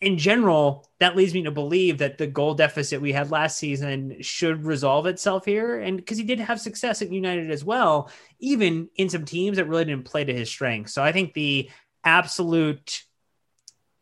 in 0.00 0.16
general, 0.16 0.88
that 0.98 1.14
leads 1.14 1.34
me 1.34 1.42
to 1.42 1.50
believe 1.50 1.98
that 1.98 2.16
the 2.16 2.26
goal 2.26 2.54
deficit 2.54 3.02
we 3.02 3.12
had 3.12 3.30
last 3.30 3.58
season 3.58 4.16
should 4.22 4.64
resolve 4.64 5.04
itself 5.04 5.44
here. 5.44 5.78
And 5.78 5.98
because 5.98 6.16
he 6.16 6.24
did 6.24 6.40
have 6.40 6.58
success 6.58 7.02
at 7.02 7.12
United 7.12 7.50
as 7.50 7.66
well, 7.66 8.10
even 8.38 8.88
in 8.96 9.10
some 9.10 9.26
teams 9.26 9.58
that 9.58 9.66
really 9.66 9.84
didn't 9.84 10.06
play 10.06 10.24
to 10.24 10.32
his 10.32 10.48
strengths. 10.48 10.94
So 10.94 11.02
I 11.02 11.12
think 11.12 11.34
the 11.34 11.68
absolute 12.02 13.02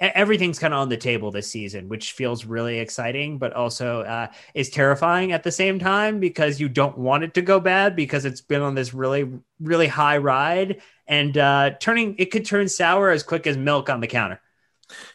everything's 0.00 0.58
kind 0.58 0.72
of 0.72 0.80
on 0.80 0.88
the 0.88 0.96
table 0.96 1.30
this 1.30 1.50
season, 1.50 1.88
which 1.88 2.12
feels 2.12 2.44
really 2.44 2.78
exciting, 2.78 3.38
but 3.38 3.52
also 3.52 4.02
uh, 4.02 4.28
is 4.54 4.70
terrifying 4.70 5.32
at 5.32 5.42
the 5.42 5.52
same 5.52 5.78
time 5.78 6.20
because 6.20 6.60
you 6.60 6.68
don't 6.68 6.96
want 6.96 7.24
it 7.24 7.34
to 7.34 7.42
go 7.42 7.58
bad 7.58 7.96
because 7.96 8.24
it's 8.24 8.40
been 8.40 8.62
on 8.62 8.74
this 8.74 8.94
really, 8.94 9.28
really 9.60 9.88
high 9.88 10.18
ride 10.18 10.80
and 11.06 11.36
uh, 11.36 11.70
turning 11.80 12.14
it 12.18 12.30
could 12.30 12.44
turn 12.44 12.68
sour 12.68 13.10
as 13.10 13.22
quick 13.22 13.46
as 13.46 13.56
milk 13.56 13.90
on 13.90 14.00
the 14.00 14.06
counter. 14.06 14.40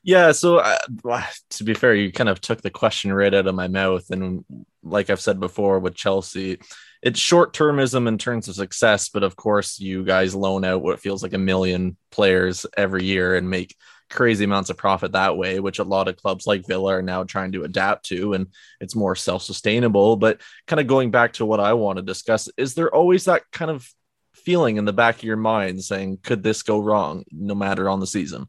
Yeah. 0.03 0.33
So, 0.33 0.57
uh, 0.57 1.23
to 1.51 1.63
be 1.63 1.73
fair, 1.73 1.95
you 1.95 2.11
kind 2.11 2.29
of 2.29 2.39
took 2.41 2.61
the 2.61 2.69
question 2.69 3.11
right 3.11 3.33
out 3.33 3.47
of 3.47 3.55
my 3.55 3.67
mouth. 3.67 4.09
And 4.11 4.45
like 4.83 5.09
I've 5.09 5.21
said 5.21 5.39
before 5.39 5.79
with 5.79 5.95
Chelsea, 5.95 6.59
it's 7.01 7.19
short 7.19 7.53
termism 7.53 8.07
in 8.07 8.17
terms 8.17 8.47
of 8.47 8.55
success. 8.55 9.09
But 9.09 9.23
of 9.23 9.35
course, 9.35 9.79
you 9.79 10.03
guys 10.03 10.35
loan 10.35 10.63
out 10.63 10.83
what 10.83 10.99
feels 10.99 11.23
like 11.23 11.33
a 11.33 11.39
million 11.39 11.97
players 12.11 12.65
every 12.77 13.05
year 13.05 13.35
and 13.35 13.49
make 13.49 13.75
crazy 14.09 14.45
amounts 14.45 14.69
of 14.69 14.77
profit 14.77 15.13
that 15.13 15.37
way, 15.37 15.59
which 15.59 15.79
a 15.79 15.83
lot 15.83 16.07
of 16.07 16.17
clubs 16.17 16.47
like 16.47 16.67
Villa 16.67 16.95
are 16.95 17.01
now 17.01 17.23
trying 17.23 17.51
to 17.53 17.63
adapt 17.63 18.05
to, 18.07 18.33
and 18.33 18.47
it's 18.79 18.95
more 18.95 19.15
self 19.15 19.43
sustainable. 19.43 20.15
But 20.15 20.41
kind 20.67 20.79
of 20.79 20.87
going 20.87 21.11
back 21.11 21.33
to 21.33 21.45
what 21.45 21.59
I 21.59 21.73
want 21.73 21.97
to 21.97 22.03
discuss, 22.03 22.49
is 22.57 22.73
there 22.73 22.93
always 22.93 23.25
that 23.25 23.43
kind 23.51 23.71
of 23.71 23.87
feeling 24.33 24.77
in 24.77 24.85
the 24.85 24.93
back 24.93 25.17
of 25.17 25.23
your 25.23 25.37
mind 25.37 25.83
saying, 25.83 26.19
could 26.23 26.43
this 26.43 26.63
go 26.63 26.79
wrong 26.79 27.23
no 27.31 27.55
matter 27.55 27.89
on 27.89 27.99
the 27.99 28.07
season? 28.07 28.47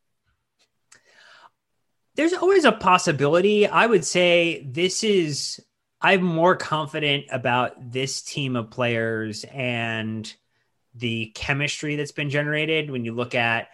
There's 2.17 2.33
always 2.33 2.65
a 2.65 2.73
possibility. 2.73 3.67
I 3.67 3.87
would 3.87 4.05
say 4.05 4.65
this 4.71 5.03
is, 5.03 5.61
I'm 6.01 6.23
more 6.23 6.57
confident 6.57 7.27
about 7.31 7.93
this 7.93 8.23
team 8.23 8.57
of 8.57 8.71
players 8.71 9.45
and 9.45 10.33
the 10.95 11.33
chemistry 11.35 11.97
that's 11.97 12.13
been 12.13 12.31
generated 12.31 12.91
when 12.91 13.05
you 13.05 13.13
look 13.13 13.35
at 13.35 13.69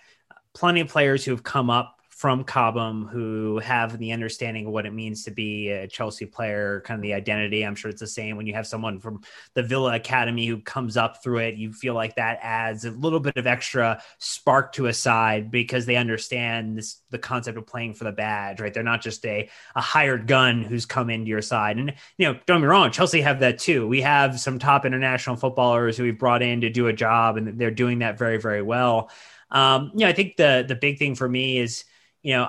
plenty 0.55 0.81
of 0.81 0.89
players 0.89 1.25
who 1.25 1.31
have 1.33 1.43
come 1.43 1.71
up 1.71 2.01
from 2.21 2.45
Cobham 2.45 3.07
who 3.07 3.61
have 3.61 3.97
the 3.97 4.13
understanding 4.13 4.67
of 4.67 4.73
what 4.73 4.85
it 4.85 4.93
means 4.93 5.25
to 5.25 5.31
be 5.31 5.71
a 5.71 5.89
Chelsea 5.89 6.27
player, 6.27 6.83
kind 6.85 6.99
of 6.99 7.03
the 7.03 7.15
identity. 7.15 7.63
I'm 7.65 7.75
sure 7.75 7.91
it's 7.91 8.03
the 8.03 8.07
same 8.07 8.37
when 8.37 8.47
you 8.47 8.53
have 8.53 8.67
someone 8.67 9.01
from 9.01 9.23
the 9.55 9.63
Villa 9.63 9.95
Academy 9.95 10.47
who 10.47 10.59
comes 10.59 10.99
up 10.99 11.23
through 11.23 11.39
it. 11.39 11.55
You 11.55 11.73
feel 11.73 11.95
like 11.95 12.17
that 12.17 12.39
adds 12.43 12.85
a 12.85 12.91
little 12.91 13.21
bit 13.21 13.39
of 13.39 13.47
extra 13.47 14.03
spark 14.19 14.73
to 14.73 14.89
a 14.89 14.93
side 14.93 15.51
because 15.51 15.87
they 15.87 15.97
understand 15.97 16.77
this, 16.77 17.01
the 17.09 17.19
concept 17.19 17.57
of 17.57 17.67
playing 17.67 17.95
for 17.95 18.05
the 18.05 18.13
badge, 18.13 18.61
right? 18.61 18.75
They're 18.75 18.83
not 18.83 19.01
just 19.01 19.25
a, 19.25 19.49
a 19.75 19.81
hired 19.81 20.27
gun 20.27 20.63
who's 20.63 20.85
come 20.85 21.09
into 21.09 21.31
your 21.31 21.41
side. 21.41 21.79
And, 21.79 21.95
you 22.19 22.31
know, 22.31 22.39
don't 22.45 22.61
me 22.61 22.67
wrong, 22.67 22.91
Chelsea 22.91 23.23
have 23.23 23.41
that 23.41 23.59
too. 23.59 23.89
We 23.89 24.03
have 24.03 24.39
some 24.39 24.59
top 24.59 24.85
international 24.85 25.37
footballers 25.37 25.97
who 25.97 26.03
we've 26.03 26.19
brought 26.19 26.43
in 26.43 26.61
to 26.61 26.69
do 26.69 26.89
a 26.89 26.93
job 26.93 27.39
and 27.39 27.59
they're 27.59 27.71
doing 27.71 28.01
that 28.01 28.19
very, 28.19 28.37
very 28.37 28.61
well. 28.61 29.11
Um, 29.51 29.93
you 29.95 30.01
know, 30.01 30.09
I 30.09 30.13
think 30.13 30.37
the 30.37 30.65
the 30.67 30.75
big 30.75 30.99
thing 30.99 31.15
for 31.15 31.29
me 31.29 31.59
is, 31.59 31.85
you 32.23 32.35
know, 32.35 32.49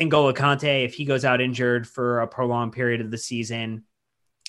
N'Golo 0.00 0.34
Kante, 0.34 0.84
if 0.84 0.94
he 0.94 1.04
goes 1.04 1.24
out 1.24 1.40
injured 1.40 1.86
for 1.86 2.20
a 2.20 2.26
prolonged 2.26 2.72
period 2.72 3.00
of 3.00 3.10
the 3.10 3.18
season, 3.18 3.84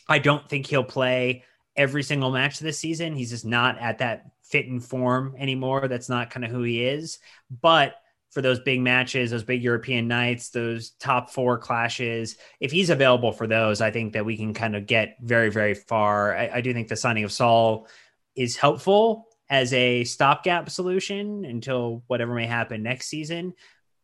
I 0.07 0.19
don't 0.19 0.47
think 0.49 0.67
he'll 0.67 0.83
play 0.83 1.43
every 1.75 2.03
single 2.03 2.31
match 2.31 2.59
this 2.59 2.79
season. 2.79 3.15
He's 3.15 3.29
just 3.29 3.45
not 3.45 3.77
at 3.79 3.99
that 3.99 4.25
fit 4.43 4.67
and 4.67 4.83
form 4.83 5.35
anymore. 5.37 5.87
That's 5.87 6.09
not 6.09 6.29
kind 6.29 6.45
of 6.45 6.51
who 6.51 6.63
he 6.63 6.83
is. 6.83 7.19
But 7.61 7.95
for 8.31 8.41
those 8.41 8.59
big 8.59 8.81
matches, 8.81 9.31
those 9.31 9.43
big 9.43 9.63
European 9.63 10.07
nights, 10.07 10.49
those 10.49 10.91
top 10.91 11.29
four 11.29 11.57
clashes, 11.57 12.37
if 12.59 12.71
he's 12.71 12.89
available 12.89 13.31
for 13.31 13.47
those, 13.47 13.81
I 13.81 13.91
think 13.91 14.13
that 14.13 14.25
we 14.25 14.37
can 14.37 14.53
kind 14.53 14.75
of 14.75 14.87
get 14.87 15.17
very, 15.21 15.49
very 15.49 15.73
far. 15.73 16.35
I, 16.35 16.49
I 16.55 16.61
do 16.61 16.73
think 16.73 16.87
the 16.87 16.95
signing 16.95 17.23
of 17.23 17.31
Saul 17.31 17.87
is 18.35 18.57
helpful 18.57 19.27
as 19.49 19.73
a 19.73 20.03
stopgap 20.03 20.69
solution 20.69 21.45
until 21.45 22.03
whatever 22.07 22.33
may 22.33 22.45
happen 22.45 22.83
next 22.83 23.07
season. 23.07 23.53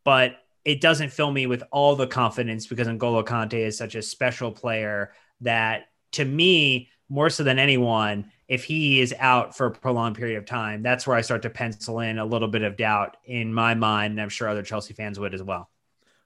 But 0.04 0.36
it 0.64 0.80
doesn't 0.80 1.12
fill 1.12 1.30
me 1.30 1.46
with 1.46 1.62
all 1.72 1.96
the 1.96 2.06
confidence 2.06 2.66
because 2.66 2.86
N'Golo 2.86 3.24
Kante 3.24 3.54
is 3.54 3.76
such 3.76 3.94
a 3.94 4.02
special 4.02 4.52
player 4.52 5.12
that 5.40 5.86
to 6.12 6.24
me, 6.24 6.88
more 7.08 7.30
so 7.30 7.42
than 7.42 7.58
anyone, 7.58 8.30
if 8.48 8.64
he 8.64 9.00
is 9.00 9.14
out 9.18 9.56
for 9.56 9.66
a 9.66 9.70
prolonged 9.70 10.16
period 10.16 10.38
of 10.38 10.46
time, 10.46 10.82
that's 10.82 11.06
where 11.06 11.16
I 11.16 11.22
start 11.22 11.42
to 11.42 11.50
pencil 11.50 12.00
in 12.00 12.18
a 12.18 12.24
little 12.24 12.48
bit 12.48 12.62
of 12.62 12.76
doubt 12.76 13.16
in 13.24 13.52
my 13.52 13.74
mind. 13.74 14.12
And 14.12 14.20
I'm 14.20 14.28
sure 14.28 14.48
other 14.48 14.62
Chelsea 14.62 14.94
fans 14.94 15.18
would 15.18 15.34
as 15.34 15.42
well. 15.42 15.70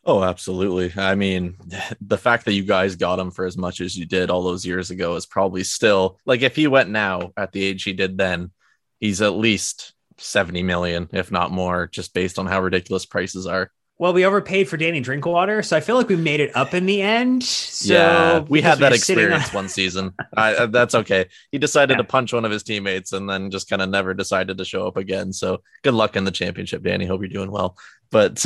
Oh, 0.04 0.22
absolutely. 0.22 0.92
I 0.96 1.16
mean, 1.16 1.56
the 2.00 2.18
fact 2.18 2.44
that 2.44 2.52
you 2.52 2.62
guys 2.62 2.96
got 2.96 3.18
him 3.18 3.30
for 3.30 3.44
as 3.44 3.56
much 3.56 3.80
as 3.80 3.96
you 3.96 4.06
did 4.06 4.30
all 4.30 4.42
those 4.42 4.64
years 4.64 4.90
ago 4.90 5.16
is 5.16 5.26
probably 5.26 5.64
still 5.64 6.18
like 6.24 6.42
if 6.42 6.54
he 6.54 6.68
went 6.68 6.90
now 6.90 7.32
at 7.36 7.52
the 7.52 7.62
age 7.62 7.82
he 7.82 7.92
did 7.92 8.16
then, 8.16 8.50
he's 9.00 9.22
at 9.22 9.34
least 9.34 9.94
70 10.18 10.62
million, 10.62 11.08
if 11.12 11.30
not 11.30 11.50
more, 11.50 11.86
just 11.86 12.14
based 12.14 12.38
on 12.38 12.46
how 12.46 12.60
ridiculous 12.62 13.06
prices 13.06 13.46
are. 13.46 13.70
Well, 13.98 14.12
we 14.12 14.26
overpaid 14.26 14.68
for 14.68 14.76
Danny 14.76 15.00
Drinkwater, 15.00 15.62
so 15.62 15.74
I 15.74 15.80
feel 15.80 15.96
like 15.96 16.10
we 16.10 16.16
made 16.16 16.40
it 16.40 16.54
up 16.54 16.74
in 16.74 16.84
the 16.84 17.00
end. 17.00 17.42
So 17.42 17.94
yeah, 17.94 18.38
we 18.40 18.60
had 18.60 18.80
that 18.80 18.92
experience 18.92 19.48
on... 19.48 19.54
one 19.54 19.68
season. 19.70 20.12
I, 20.36 20.54
uh, 20.54 20.66
that's 20.70 20.94
okay. 20.94 21.26
He 21.50 21.56
decided 21.56 21.94
yeah. 21.94 21.98
to 21.98 22.04
punch 22.04 22.34
one 22.34 22.44
of 22.44 22.50
his 22.50 22.62
teammates 22.62 23.14
and 23.14 23.28
then 23.28 23.50
just 23.50 23.70
kind 23.70 23.80
of 23.80 23.88
never 23.88 24.12
decided 24.12 24.58
to 24.58 24.66
show 24.66 24.86
up 24.86 24.98
again. 24.98 25.32
So 25.32 25.62
good 25.82 25.94
luck 25.94 26.14
in 26.14 26.24
the 26.24 26.30
championship, 26.30 26.82
Danny. 26.82 27.06
Hope 27.06 27.22
you're 27.22 27.28
doing 27.30 27.50
well. 27.50 27.78
But 28.10 28.44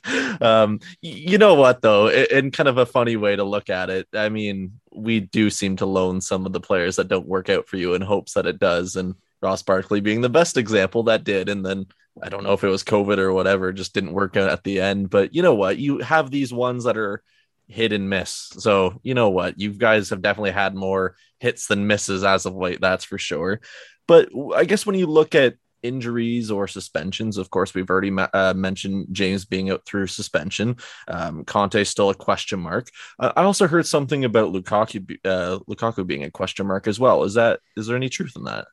um, 0.40 0.80
you 1.02 1.36
know 1.36 1.56
what, 1.56 1.82
though, 1.82 2.08
in 2.08 2.50
kind 2.50 2.68
of 2.68 2.78
a 2.78 2.86
funny 2.86 3.16
way 3.16 3.36
to 3.36 3.44
look 3.44 3.68
at 3.68 3.90
it, 3.90 4.08
I 4.14 4.30
mean, 4.30 4.80
we 4.94 5.20
do 5.20 5.50
seem 5.50 5.76
to 5.76 5.86
loan 5.86 6.22
some 6.22 6.46
of 6.46 6.54
the 6.54 6.60
players 6.60 6.96
that 6.96 7.08
don't 7.08 7.28
work 7.28 7.50
out 7.50 7.68
for 7.68 7.76
you 7.76 7.92
in 7.92 8.00
hopes 8.00 8.32
that 8.32 8.46
it 8.46 8.58
does. 8.58 8.96
And 8.96 9.14
Ross 9.42 9.62
Barkley 9.62 10.00
being 10.00 10.20
the 10.20 10.28
best 10.28 10.56
example 10.56 11.04
that 11.04 11.24
did. 11.24 11.48
And 11.48 11.64
then 11.64 11.86
I 12.22 12.28
don't 12.28 12.44
know 12.44 12.52
if 12.52 12.64
it 12.64 12.68
was 12.68 12.84
COVID 12.84 13.18
or 13.18 13.32
whatever, 13.32 13.72
just 13.72 13.94
didn't 13.94 14.12
work 14.12 14.36
out 14.36 14.50
at 14.50 14.64
the 14.64 14.80
end. 14.80 15.10
But 15.10 15.34
you 15.34 15.42
know 15.42 15.54
what? 15.54 15.78
You 15.78 15.98
have 15.98 16.30
these 16.30 16.52
ones 16.52 16.84
that 16.84 16.96
are 16.96 17.22
hit 17.68 17.92
and 17.92 18.08
miss. 18.08 18.30
So 18.58 19.00
you 19.02 19.14
know 19.14 19.30
what? 19.30 19.58
You 19.58 19.72
guys 19.72 20.10
have 20.10 20.22
definitely 20.22 20.52
had 20.52 20.74
more 20.74 21.16
hits 21.40 21.66
than 21.66 21.86
misses 21.86 22.24
as 22.24 22.46
of 22.46 22.54
late. 22.54 22.80
That's 22.80 23.04
for 23.04 23.18
sure. 23.18 23.60
But 24.08 24.30
I 24.54 24.64
guess 24.64 24.86
when 24.86 24.96
you 24.96 25.06
look 25.06 25.34
at 25.34 25.56
injuries 25.82 26.50
or 26.50 26.68
suspensions, 26.68 27.38
of 27.38 27.50
course, 27.50 27.74
we've 27.74 27.90
already 27.90 28.12
uh, 28.32 28.54
mentioned 28.54 29.08
James 29.12 29.44
being 29.44 29.70
out 29.70 29.84
through 29.84 30.06
suspension. 30.06 30.76
Um, 31.08 31.44
Kante 31.44 31.86
still 31.86 32.10
a 32.10 32.14
question 32.14 32.60
mark. 32.60 32.88
Uh, 33.18 33.32
I 33.36 33.42
also 33.42 33.66
heard 33.66 33.86
something 33.86 34.24
about 34.24 34.52
Lukaku, 34.52 35.18
uh, 35.24 35.58
Lukaku 35.68 36.06
being 36.06 36.24
a 36.24 36.30
question 36.30 36.66
mark 36.66 36.86
as 36.86 36.98
well. 36.98 37.24
Is 37.24 37.34
that 37.34 37.60
is 37.76 37.86
there 37.86 37.96
any 37.96 38.08
truth 38.08 38.32
in 38.36 38.44
that? 38.44 38.66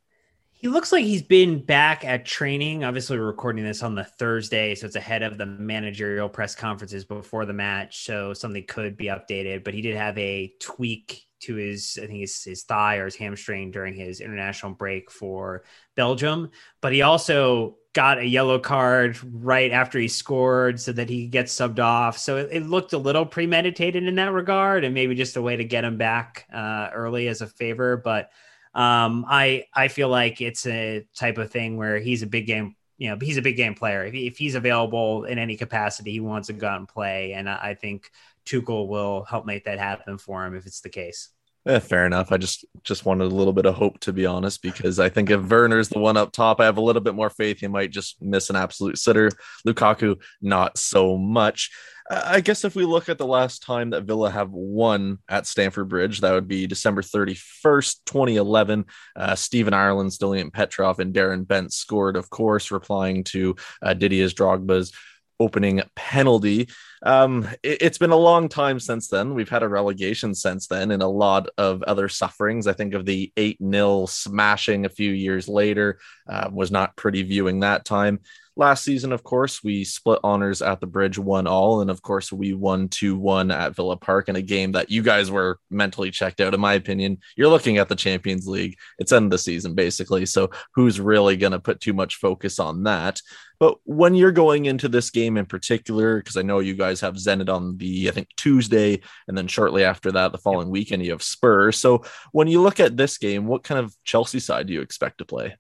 He 0.64 0.70
looks 0.70 0.94
like 0.94 1.04
he's 1.04 1.22
been 1.22 1.60
back 1.60 2.06
at 2.06 2.26
training. 2.26 2.86
Obviously, 2.86 3.20
we're 3.20 3.26
recording 3.26 3.66
this 3.66 3.84
on 3.84 3.96
the 3.96 4.06
Thursday, 4.06 4.76
so 4.76 4.86
it's 4.86 4.96
ahead 4.96 5.22
of 5.22 5.38
the 5.38 5.46
managerial 5.46 6.30
press 6.30 6.56
conferences 6.56 7.04
before 7.04 7.46
the 7.46 7.52
match. 7.52 8.06
So 8.06 8.34
something 8.34 8.64
could 8.66 8.96
be 8.96 9.08
updated, 9.08 9.66
but 9.66 9.74
he 9.74 9.82
did 9.82 9.98
have 9.98 10.18
a 10.18 10.54
tweak 10.62 11.26
to 11.42 11.56
his, 11.56 12.00
I 12.02 12.08
think 12.08 12.22
his, 12.22 12.42
his 12.46 12.64
thigh 12.64 12.96
or 12.96 13.04
his 13.04 13.18
hamstring 13.18 13.72
during 13.72 13.94
his 13.94 14.22
international 14.22 14.72
break 14.72 15.12
for 15.12 15.66
Belgium. 15.98 16.50
But 16.80 16.94
he 16.94 17.02
also 17.02 17.76
got 17.92 18.20
a 18.20 18.26
yellow 18.26 18.58
card 18.58 19.18
right 19.34 19.74
after 19.74 20.00
he 20.00 20.08
scored 20.08 20.80
so 20.80 20.94
that 20.94 21.10
he 21.10 21.28
gets 21.28 21.54
subbed 21.54 21.80
off. 21.80 22.18
So 22.18 22.38
it, 22.38 22.48
it, 22.54 22.66
looked 22.66 22.94
a 22.94 22.98
little 22.98 23.26
premeditated 23.26 24.06
in 24.06 24.16
that 24.16 24.32
regard 24.32 24.86
and 24.86 24.94
maybe 24.94 25.14
just 25.14 25.36
a 25.36 25.42
way 25.42 25.58
to 25.58 25.66
get 25.66 25.84
him 25.84 25.98
back 25.98 26.48
uh, 26.54 26.90
early 26.94 27.28
as 27.28 27.42
a 27.42 27.48
favor. 27.48 27.98
But 27.98 28.30
um, 28.74 29.26
I 29.28 29.66
I 29.74 29.88
feel 29.88 30.10
like 30.10 30.42
it's 30.42 30.66
a 30.66 31.06
type 31.16 31.38
of 31.38 31.52
thing 31.52 31.78
where 31.78 32.00
he's 32.00 32.24
a 32.24 32.28
big 32.28 32.48
game. 32.48 32.76
You 32.98 33.10
know, 33.10 33.18
he's 33.22 33.38
a 33.38 33.42
big 33.42 33.58
game 33.58 33.76
player. 33.76 34.06
If, 34.06 34.14
if 34.14 34.38
he's 34.38 34.56
available 34.56 35.26
in 35.26 35.38
any 35.38 35.58
capacity, 35.58 36.12
he 36.12 36.20
wants 36.20 36.48
to 36.48 36.54
go 36.54 36.68
out 36.68 36.80
and 36.80 36.88
play. 36.88 37.34
And 37.34 37.50
I, 37.50 37.60
I 37.70 37.74
think 37.76 38.10
Tuchel 38.46 38.88
will 38.88 39.24
help 39.24 39.46
make 39.46 39.66
that 39.66 39.80
happen 39.80 40.18
for 40.18 40.46
him 40.46 40.56
if 40.56 40.66
it's 40.66 40.82
the 40.82 40.90
case. 40.90 41.30
Yeah, 41.66 41.80
fair 41.80 42.06
enough. 42.06 42.32
I 42.32 42.38
just 42.38 42.66
just 42.84 43.06
wanted 43.06 43.32
a 43.32 43.36
little 43.36 43.54
bit 43.54 43.66
of 43.66 43.76
hope 43.76 44.00
to 44.02 44.12
be 44.12 44.26
honest, 44.26 44.62
because 44.62 45.00
I 45.00 45.08
think 45.08 45.30
if 45.30 45.50
Werner's 45.50 45.88
the 45.88 46.00
one 46.00 46.18
up 46.18 46.34
top, 46.34 46.60
I 46.60 46.66
have 46.66 46.78
a 46.78 46.82
little 46.82 47.02
bit 47.02 47.16
more 47.16 47.30
faith 47.30 47.60
he 47.60 47.68
might 47.68 47.92
just 47.92 48.22
miss 48.22 48.50
an 48.50 48.58
absolute 48.58 48.98
sitter. 48.98 49.30
Lukaku, 49.66 50.22
not 50.42 50.78
so 50.78 51.18
much. 51.18 51.72
I 52.10 52.42
guess 52.42 52.66
if 52.66 52.76
we 52.76 52.84
look 52.84 53.08
at 53.08 53.18
the 53.18 53.26
last 53.26 53.64
time 53.64 53.92
that 53.92 54.04
Villa 54.04 54.30
have 54.30 54.52
won 54.52 55.20
at 55.30 55.48
Stamford 55.48 55.88
Bridge, 55.88 56.20
that 56.20 56.34
would 56.34 56.50
be 56.50 56.68
December 56.68 57.02
31st, 57.02 57.96
2011. 58.06 58.86
Uh, 59.16 59.36
Stephen 59.36 59.74
Ireland, 59.74 60.12
Stiliyan 60.12 60.52
Petrov, 60.52 61.00
and 61.00 61.14
Darren 61.14 61.48
Bent 61.48 61.72
scored, 61.72 62.18
of 62.18 62.30
course, 62.30 62.72
replying 62.72 63.24
to 63.26 63.56
uh, 63.82 63.94
Didier 63.94 64.28
Drogba's 64.28 64.92
opening 65.40 65.82
penalty. 65.96 66.70
Um, 67.04 67.48
it, 67.64 67.82
has 67.82 67.98
been 67.98 68.12
a 68.12 68.16
long 68.16 68.50
time 68.50 68.80
since 68.80 69.08
then. 69.08 69.34
We've 69.34 69.50
had 69.50 69.64
a 69.64 69.68
relegation 69.68 70.34
since 70.34 70.68
then 70.68 70.92
and 70.92 71.04
a 71.04 71.08
lot 71.08 71.50
of 71.58 71.84
other 71.84 72.08
sufferings. 72.10 72.68
I 72.68 72.74
think 72.74 72.94
of 72.94 73.06
the 73.06 73.32
8 73.36 73.58
0 73.62 74.06
smashing 74.06 74.86
a 74.86 74.90
few 74.90 75.12
years 75.12 75.48
later, 75.48 76.00
uh, 76.28 76.50
was 76.52 76.72
not 76.72 76.96
pretty 76.96 77.24
viewing 77.24 77.60
that 77.62 77.86
time. 77.86 78.20
Last 78.56 78.84
season, 78.84 79.12
of 79.12 79.24
course, 79.24 79.64
we 79.64 79.84
split 79.84 80.20
honors 80.24 80.62
at 80.62 80.80
the 80.80 80.86
bridge, 80.86 81.18
one 81.18 81.48
all. 81.48 81.82
And 81.82 81.90
of 81.90 82.04
course, 82.04 82.32
we 82.32 82.54
won 82.54 82.88
2 82.88 83.18
1 83.18 83.50
at 83.50 83.76
Villa 83.76 83.98
Park 83.98 84.30
in 84.30 84.36
a 84.36 84.44
game 84.44 84.74
that 84.74 84.92
you 84.92 85.02
guys 85.02 85.32
were 85.32 85.60
mentally 85.72 86.12
checked 86.12 86.40
out, 86.40 86.54
in 86.54 86.60
my 86.60 86.74
opinion. 86.74 87.18
You're 87.36 87.50
looking 87.50 87.80
at 87.80 87.90
the 87.90 87.96
Champions 87.96 88.46
League, 88.48 88.78
it's 89.00 89.12
end 89.12 89.26
of 89.26 89.32
the 89.32 89.40
season, 89.40 89.74
basically. 89.74 90.28
So 90.28 90.52
who's 90.76 91.00
really 91.00 91.36
going 91.36 91.54
to 91.54 91.60
put 91.60 91.80
too 91.80 91.94
much 91.94 92.18
focus 92.18 92.60
on 92.60 92.84
that? 92.84 93.20
But 93.60 93.78
when 93.86 94.14
you're 94.14 94.32
going 94.32 94.66
into 94.66 94.88
this 94.88 95.10
game 95.10 95.36
in 95.38 95.48
particular, 95.48 96.18
because 96.18 96.38
I 96.38 96.44
know 96.44 96.60
you 96.60 96.76
guys 96.76 97.02
have 97.02 97.16
Zenit 97.16 97.50
on 97.50 97.78
the, 97.78 98.08
I 98.08 98.12
think, 98.12 98.28
Tuesday, 98.38 99.02
and 99.28 99.36
then 99.36 99.48
shortly 99.48 99.84
after 99.84 100.12
that, 100.12 100.32
the 100.32 100.38
following 100.38 100.70
weekend, 100.70 101.04
you 101.04 101.12
have 101.12 101.24
Spurs. 101.24 101.80
So 101.80 102.04
when 102.34 102.48
you 102.48 102.62
look 102.62 102.80
at 102.80 102.98
this 102.98 103.18
game, 103.18 103.48
what 103.48 103.64
kind 103.64 103.80
of 103.80 103.96
Chelsea 104.04 104.40
side 104.40 104.68
do 104.68 104.74
you 104.74 104.82
expect 104.82 105.20
to 105.20 105.26
play? 105.26 105.56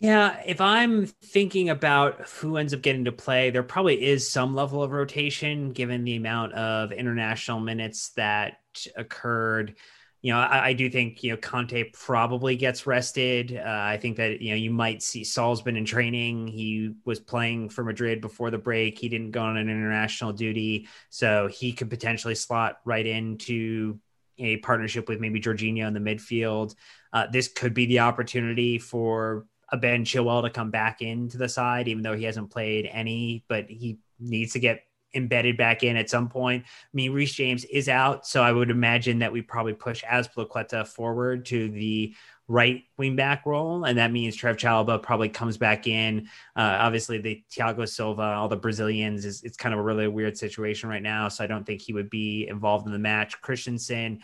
Yeah, 0.00 0.40
if 0.46 0.62
I'm 0.62 1.04
thinking 1.06 1.68
about 1.68 2.26
who 2.28 2.56
ends 2.56 2.72
up 2.72 2.80
getting 2.80 3.04
to 3.04 3.12
play, 3.12 3.50
there 3.50 3.62
probably 3.62 4.02
is 4.02 4.30
some 4.30 4.54
level 4.54 4.82
of 4.82 4.92
rotation 4.92 5.72
given 5.72 6.04
the 6.04 6.16
amount 6.16 6.54
of 6.54 6.90
international 6.90 7.60
minutes 7.60 8.10
that 8.16 8.58
occurred. 8.96 9.76
You 10.22 10.32
know, 10.32 10.38
I, 10.38 10.68
I 10.68 10.72
do 10.72 10.88
think 10.88 11.22
you 11.22 11.32
know 11.32 11.36
Kante 11.36 11.92
probably 11.92 12.56
gets 12.56 12.86
rested. 12.86 13.54
Uh, 13.54 13.62
I 13.66 13.98
think 13.98 14.16
that 14.16 14.40
you 14.40 14.50
know 14.50 14.56
you 14.56 14.70
might 14.70 15.02
see 15.02 15.22
Saul's 15.22 15.60
been 15.60 15.76
in 15.76 15.84
training. 15.84 16.46
He 16.46 16.94
was 17.04 17.20
playing 17.20 17.68
for 17.68 17.84
Madrid 17.84 18.22
before 18.22 18.50
the 18.50 18.58
break. 18.58 18.98
He 18.98 19.10
didn't 19.10 19.32
go 19.32 19.42
on 19.42 19.58
an 19.58 19.68
international 19.68 20.32
duty, 20.32 20.88
so 21.10 21.46
he 21.48 21.72
could 21.74 21.90
potentially 21.90 22.34
slot 22.34 22.78
right 22.86 23.06
into 23.06 23.98
a 24.38 24.56
partnership 24.58 25.10
with 25.10 25.20
maybe 25.20 25.40
Jorginho 25.42 25.86
in 25.86 25.92
the 25.92 26.00
midfield. 26.00 26.74
Uh, 27.12 27.26
this 27.30 27.48
could 27.48 27.74
be 27.74 27.84
the 27.84 27.98
opportunity 28.00 28.78
for 28.78 29.44
a 29.72 29.76
Ben 29.76 30.04
Chilwell 30.04 30.42
to 30.42 30.50
come 30.50 30.70
back 30.70 31.02
into 31.02 31.38
the 31.38 31.48
side, 31.48 31.88
even 31.88 32.02
though 32.02 32.16
he 32.16 32.24
hasn't 32.24 32.50
played 32.50 32.88
any, 32.90 33.44
but 33.48 33.70
he 33.70 33.98
needs 34.18 34.52
to 34.52 34.58
get 34.58 34.82
embedded 35.14 35.56
back 35.56 35.82
in 35.82 35.96
at 35.96 36.10
some 36.10 36.28
point. 36.28 36.64
I 36.64 36.68
mean, 36.92 37.12
Reece 37.12 37.34
James 37.34 37.64
is 37.64 37.88
out, 37.88 38.26
so 38.26 38.42
I 38.42 38.52
would 38.52 38.70
imagine 38.70 39.20
that 39.20 39.32
we 39.32 39.42
probably 39.42 39.74
push 39.74 40.04
Azpilicueta 40.04 40.86
forward 40.86 41.46
to 41.46 41.68
the 41.68 42.14
right 42.48 42.82
wing 42.96 43.14
back 43.14 43.46
role, 43.46 43.84
and 43.84 43.98
that 43.98 44.10
means 44.10 44.34
Trev 44.34 44.56
Chalobah 44.56 45.02
probably 45.02 45.28
comes 45.28 45.56
back 45.56 45.86
in. 45.86 46.28
Uh, 46.56 46.78
obviously, 46.80 47.18
the 47.18 47.42
Thiago 47.50 47.88
Silva, 47.88 48.22
all 48.22 48.48
the 48.48 48.56
Brazilians, 48.56 49.24
is 49.24 49.42
it's 49.44 49.56
kind 49.56 49.72
of 49.72 49.78
a 49.78 49.82
really 49.84 50.08
weird 50.08 50.36
situation 50.36 50.88
right 50.88 51.02
now, 51.02 51.28
so 51.28 51.44
I 51.44 51.46
don't 51.46 51.64
think 51.64 51.80
he 51.80 51.92
would 51.92 52.10
be 52.10 52.48
involved 52.48 52.86
in 52.86 52.92
the 52.92 52.98
match. 52.98 53.40
Christensen 53.40 54.20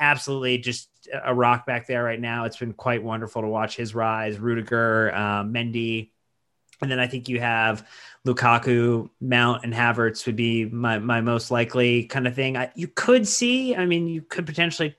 absolutely 0.00 0.58
just 0.58 0.88
a 1.24 1.34
rock 1.34 1.66
back 1.66 1.86
there 1.86 2.02
right 2.02 2.20
now. 2.20 2.44
It's 2.44 2.56
been 2.56 2.72
quite 2.72 3.02
wonderful 3.02 3.42
to 3.42 3.48
watch 3.48 3.76
his 3.76 3.94
rise. 3.94 4.38
Rudiger, 4.38 5.14
um, 5.14 5.52
Mendy, 5.52 6.10
and 6.82 6.90
then 6.90 6.98
I 6.98 7.06
think 7.06 7.28
you 7.28 7.40
have 7.40 7.86
Lukaku, 8.26 9.10
Mount, 9.20 9.64
and 9.64 9.72
Havertz 9.72 10.26
would 10.26 10.36
be 10.36 10.64
my 10.64 10.98
my 10.98 11.20
most 11.20 11.50
likely 11.50 12.04
kind 12.04 12.26
of 12.26 12.34
thing. 12.34 12.56
I, 12.56 12.70
you 12.74 12.88
could 12.88 13.28
see, 13.28 13.76
I 13.76 13.86
mean, 13.86 14.08
you 14.08 14.22
could 14.22 14.46
potentially 14.46 14.96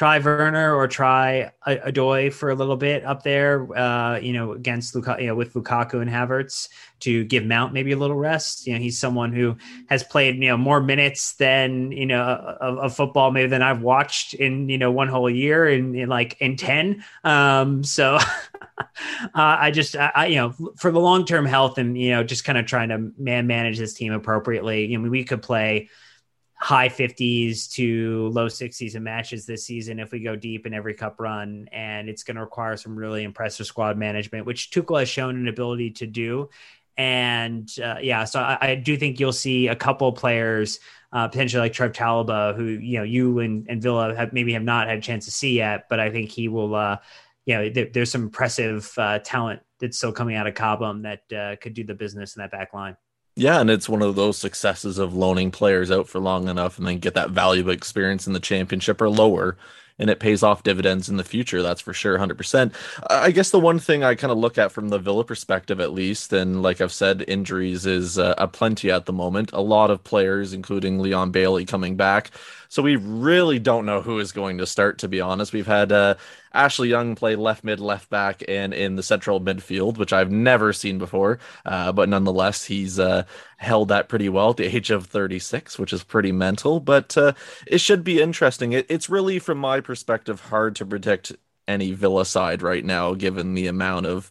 try 0.00 0.18
Werner 0.18 0.74
or 0.74 0.88
try 0.88 1.52
Odoi 1.66 2.32
for 2.32 2.48
a 2.48 2.54
little 2.54 2.78
bit 2.78 3.04
up 3.04 3.22
there, 3.22 3.70
uh, 3.76 4.18
you 4.18 4.32
know, 4.32 4.52
against 4.52 4.94
Lukaku, 4.94 5.20
you 5.20 5.26
know, 5.26 5.34
with 5.34 5.52
Lukaku 5.52 6.00
and 6.00 6.10
Havertz 6.10 6.70
to 7.00 7.22
give 7.24 7.44
Mount 7.44 7.74
maybe 7.74 7.92
a 7.92 7.98
little 7.98 8.16
rest. 8.16 8.66
You 8.66 8.72
know, 8.72 8.80
he's 8.80 8.98
someone 8.98 9.34
who 9.34 9.58
has 9.90 10.02
played, 10.02 10.36
you 10.36 10.48
know, 10.48 10.56
more 10.56 10.80
minutes 10.80 11.34
than, 11.34 11.92
you 11.92 12.06
know, 12.06 12.22
of, 12.22 12.78
of 12.78 12.96
football 12.96 13.30
maybe 13.30 13.50
than 13.50 13.60
I've 13.60 13.82
watched 13.82 14.32
in, 14.32 14.70
you 14.70 14.78
know, 14.78 14.90
one 14.90 15.08
whole 15.08 15.28
year 15.28 15.68
in, 15.68 15.94
in 15.94 16.08
like 16.08 16.34
in 16.40 16.56
10. 16.56 17.04
Um, 17.22 17.84
so 17.84 18.14
uh, 18.78 18.86
I 19.34 19.70
just, 19.70 19.96
I, 19.96 20.28
you 20.30 20.36
know, 20.36 20.54
for 20.78 20.90
the 20.90 20.98
long-term 20.98 21.44
health 21.44 21.76
and, 21.76 21.98
you 21.98 22.12
know, 22.12 22.24
just 22.24 22.44
kind 22.44 22.56
of 22.56 22.64
trying 22.64 22.88
to 22.88 23.12
man 23.18 23.46
manage 23.46 23.76
this 23.76 23.92
team 23.92 24.14
appropriately, 24.14 24.86
you 24.86 24.96
know, 24.96 25.10
we 25.10 25.24
could 25.24 25.42
play, 25.42 25.90
high 26.60 26.90
50s 26.90 27.72
to 27.72 28.28
low 28.34 28.46
60s 28.46 28.94
in 28.94 29.02
matches 29.02 29.46
this 29.46 29.64
season 29.64 29.98
if 29.98 30.12
we 30.12 30.20
go 30.20 30.36
deep 30.36 30.66
in 30.66 30.74
every 30.74 30.92
cup 30.92 31.18
run. 31.18 31.68
And 31.72 32.08
it's 32.08 32.22
going 32.22 32.34
to 32.34 32.42
require 32.42 32.76
some 32.76 32.94
really 32.94 33.24
impressive 33.24 33.66
squad 33.66 33.96
management, 33.96 34.44
which 34.44 34.70
Tuchel 34.70 34.98
has 34.98 35.08
shown 35.08 35.36
an 35.36 35.48
ability 35.48 35.92
to 35.92 36.06
do. 36.06 36.50
And 36.98 37.72
uh, 37.82 37.96
yeah, 38.02 38.24
so 38.24 38.40
I, 38.40 38.58
I, 38.60 38.74
do 38.74 38.94
think 38.98 39.18
you'll 39.18 39.32
see 39.32 39.68
a 39.68 39.76
couple 39.76 40.12
players, 40.12 40.80
uh, 41.12 41.28
potentially 41.28 41.62
like 41.62 41.72
Trev 41.72 41.92
Chalobah, 41.92 42.54
who 42.54 42.64
you 42.64 42.98
know 42.98 43.04
you 43.04 43.38
and, 43.38 43.64
and 43.70 43.80
Villa 43.80 44.14
have 44.14 44.34
maybe 44.34 44.52
have 44.52 44.62
not 44.62 44.86
had 44.86 44.98
a 44.98 45.00
chance 45.00 45.24
to 45.24 45.30
see 45.30 45.56
yet, 45.56 45.88
but 45.88 45.98
I 45.98 46.10
think 46.10 46.30
he 46.30 46.48
will. 46.48 46.74
Uh, 46.74 46.98
you 47.46 47.54
know, 47.54 47.70
there, 47.70 47.86
there's 47.86 48.12
some 48.12 48.24
impressive 48.24 48.92
uh, 48.98 49.18
talent 49.20 49.62
that's 49.78 49.96
still 49.96 50.12
coming 50.12 50.36
out 50.36 50.46
of 50.46 50.54
Cobham 50.54 51.02
that 51.02 51.32
uh, 51.32 51.56
could 51.56 51.72
do 51.72 51.84
the 51.84 51.94
business 51.94 52.36
in 52.36 52.40
that 52.40 52.50
back 52.50 52.74
line. 52.74 52.98
Yeah, 53.40 53.58
and 53.58 53.70
it's 53.70 53.88
one 53.88 54.02
of 54.02 54.16
those 54.16 54.36
successes 54.36 54.98
of 54.98 55.14
loaning 55.14 55.50
players 55.50 55.90
out 55.90 56.06
for 56.10 56.18
long 56.20 56.48
enough 56.48 56.76
and 56.76 56.86
then 56.86 56.98
get 56.98 57.14
that 57.14 57.30
valuable 57.30 57.70
experience 57.70 58.26
in 58.26 58.34
the 58.34 58.38
championship 58.38 59.00
or 59.00 59.08
lower 59.08 59.56
and 59.98 60.10
it 60.10 60.20
pays 60.20 60.42
off 60.42 60.62
dividends 60.62 61.08
in 61.08 61.16
the 61.16 61.24
future. 61.24 61.62
That's 61.62 61.80
for 61.80 61.94
sure, 61.94 62.18
100%. 62.18 62.74
I 63.08 63.30
guess 63.30 63.50
the 63.50 63.60
one 63.60 63.78
thing 63.78 64.02
I 64.04 64.14
kind 64.14 64.30
of 64.30 64.38
look 64.38 64.58
at 64.58 64.72
from 64.72 64.88
the 64.88 64.98
Villa 64.98 65.24
perspective, 65.24 65.80
at 65.80 65.92
least, 65.92 66.32
and 66.32 66.62
like 66.62 66.80
I've 66.80 66.92
said, 66.92 67.24
injuries 67.28 67.86
is 67.86 68.18
uh, 68.18 68.34
a 68.38 68.48
plenty 68.48 68.90
at 68.90 69.06
the 69.06 69.12
moment. 69.12 69.50
A 69.52 69.60
lot 69.60 69.90
of 69.90 70.04
players, 70.04 70.52
including 70.54 70.98
Leon 70.98 71.30
Bailey, 71.30 71.66
coming 71.66 71.96
back. 71.96 72.30
So 72.70 72.84
we 72.84 72.94
really 72.94 73.58
don't 73.58 73.84
know 73.84 74.00
who 74.00 74.20
is 74.20 74.30
going 74.30 74.58
to 74.58 74.66
start, 74.66 74.98
to 74.98 75.08
be 75.08 75.20
honest. 75.20 75.52
We've 75.52 75.66
had 75.66 75.90
uh, 75.90 76.14
Ashley 76.54 76.88
Young 76.88 77.16
play 77.16 77.34
left 77.34 77.64
mid, 77.64 77.80
left 77.80 78.08
back, 78.10 78.44
and 78.46 78.72
in 78.72 78.94
the 78.94 79.02
central 79.02 79.40
midfield, 79.40 79.98
which 79.98 80.12
I've 80.12 80.30
never 80.30 80.72
seen 80.72 80.96
before. 80.96 81.40
Uh, 81.66 81.90
but 81.90 82.08
nonetheless, 82.08 82.64
he's 82.64 83.00
uh, 83.00 83.24
held 83.56 83.88
that 83.88 84.08
pretty 84.08 84.28
well 84.28 84.50
at 84.50 84.56
the 84.58 84.72
age 84.76 84.92
of 84.92 85.06
36, 85.06 85.80
which 85.80 85.92
is 85.92 86.04
pretty 86.04 86.30
mental. 86.30 86.78
But 86.78 87.18
uh, 87.18 87.32
it 87.66 87.78
should 87.78 88.04
be 88.04 88.22
interesting. 88.22 88.72
It, 88.72 88.86
it's 88.88 89.10
really, 89.10 89.40
from 89.40 89.58
my 89.58 89.80
perspective, 89.80 90.40
hard 90.40 90.76
to 90.76 90.86
predict 90.86 91.32
any 91.66 91.90
Villa 91.90 92.24
side 92.24 92.62
right 92.62 92.84
now, 92.84 93.14
given 93.14 93.54
the 93.54 93.66
amount 93.66 94.06
of 94.06 94.30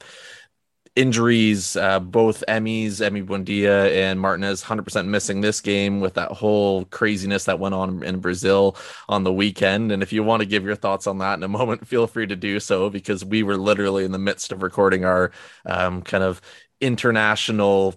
injuries, 0.99 1.77
uh, 1.77 1.97
both 1.97 2.43
Emmys, 2.49 2.95
Emi 2.95 3.25
Buendia 3.25 3.89
and 3.89 4.19
Martinez, 4.19 4.61
100% 4.61 5.07
missing 5.07 5.39
this 5.39 5.61
game 5.61 6.01
with 6.01 6.15
that 6.15 6.29
whole 6.29 6.83
craziness 6.85 7.45
that 7.45 7.57
went 7.57 7.73
on 7.73 8.03
in 8.03 8.19
Brazil 8.19 8.75
on 9.07 9.23
the 9.23 9.31
weekend. 9.31 9.93
And 9.93 10.03
if 10.03 10.11
you 10.11 10.23
want 10.23 10.41
to 10.41 10.45
give 10.45 10.65
your 10.65 10.75
thoughts 10.75 11.07
on 11.07 11.19
that 11.19 11.35
in 11.35 11.43
a 11.43 11.47
moment, 11.47 11.87
feel 11.87 12.05
free 12.05 12.27
to 12.27 12.35
do 12.35 12.59
so 12.59 12.89
because 12.89 13.23
we 13.23 13.43
were 13.43 13.55
literally 13.55 14.03
in 14.03 14.11
the 14.11 14.19
midst 14.19 14.51
of 14.51 14.61
recording 14.61 15.05
our 15.05 15.31
um, 15.65 16.01
kind 16.01 16.23
of 16.23 16.41
international 16.81 17.95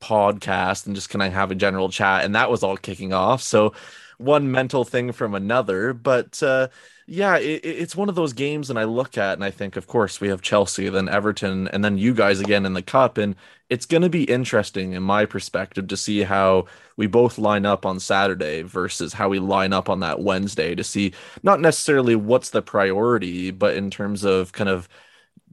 podcast 0.00 0.86
and 0.86 0.94
just 0.94 1.10
kind 1.10 1.24
of 1.24 1.32
have 1.32 1.50
a 1.50 1.56
general 1.56 1.88
chat. 1.88 2.24
And 2.24 2.36
that 2.36 2.52
was 2.52 2.62
all 2.62 2.76
kicking 2.76 3.12
off. 3.12 3.42
So, 3.42 3.72
one 4.18 4.52
mental 4.52 4.84
thing 4.84 5.10
from 5.10 5.34
another. 5.34 5.92
But, 5.92 6.40
uh, 6.40 6.68
Yeah, 7.06 7.36
it, 7.36 7.60
it's 7.64 7.96
one 7.96 8.08
of 8.08 8.14
those 8.14 8.32
games, 8.32 8.70
and 8.70 8.78
I 8.78 8.84
look 8.84 9.18
at 9.18 9.34
and 9.34 9.44
I 9.44 9.50
think, 9.50 9.76
of 9.76 9.86
course, 9.86 10.20
we 10.20 10.28
have 10.28 10.40
Chelsea, 10.40 10.88
then 10.88 11.08
Everton, 11.08 11.68
and 11.68 11.84
then 11.84 11.98
you 11.98 12.14
guys 12.14 12.40
again 12.40 12.64
in 12.64 12.74
the 12.74 12.82
cup, 12.82 13.18
and 13.18 13.34
it's 13.68 13.86
going 13.86 14.02
to 14.02 14.08
be 14.08 14.24
interesting 14.24 14.92
in 14.92 15.02
my 15.02 15.24
perspective 15.26 15.88
to 15.88 15.96
see 15.96 16.22
how 16.22 16.66
we 16.96 17.06
both 17.08 17.38
line 17.38 17.66
up 17.66 17.84
on 17.84 17.98
Saturday 17.98 18.62
versus 18.62 19.12
how 19.12 19.28
we 19.28 19.40
line 19.40 19.72
up 19.72 19.88
on 19.88 20.00
that 20.00 20.20
Wednesday 20.20 20.74
to 20.74 20.84
see 20.84 21.12
not 21.42 21.60
necessarily 21.60 22.14
what's 22.14 22.50
the 22.50 22.62
priority, 22.62 23.50
but 23.50 23.76
in 23.76 23.90
terms 23.90 24.22
of 24.24 24.52
kind 24.52 24.70
of 24.70 24.88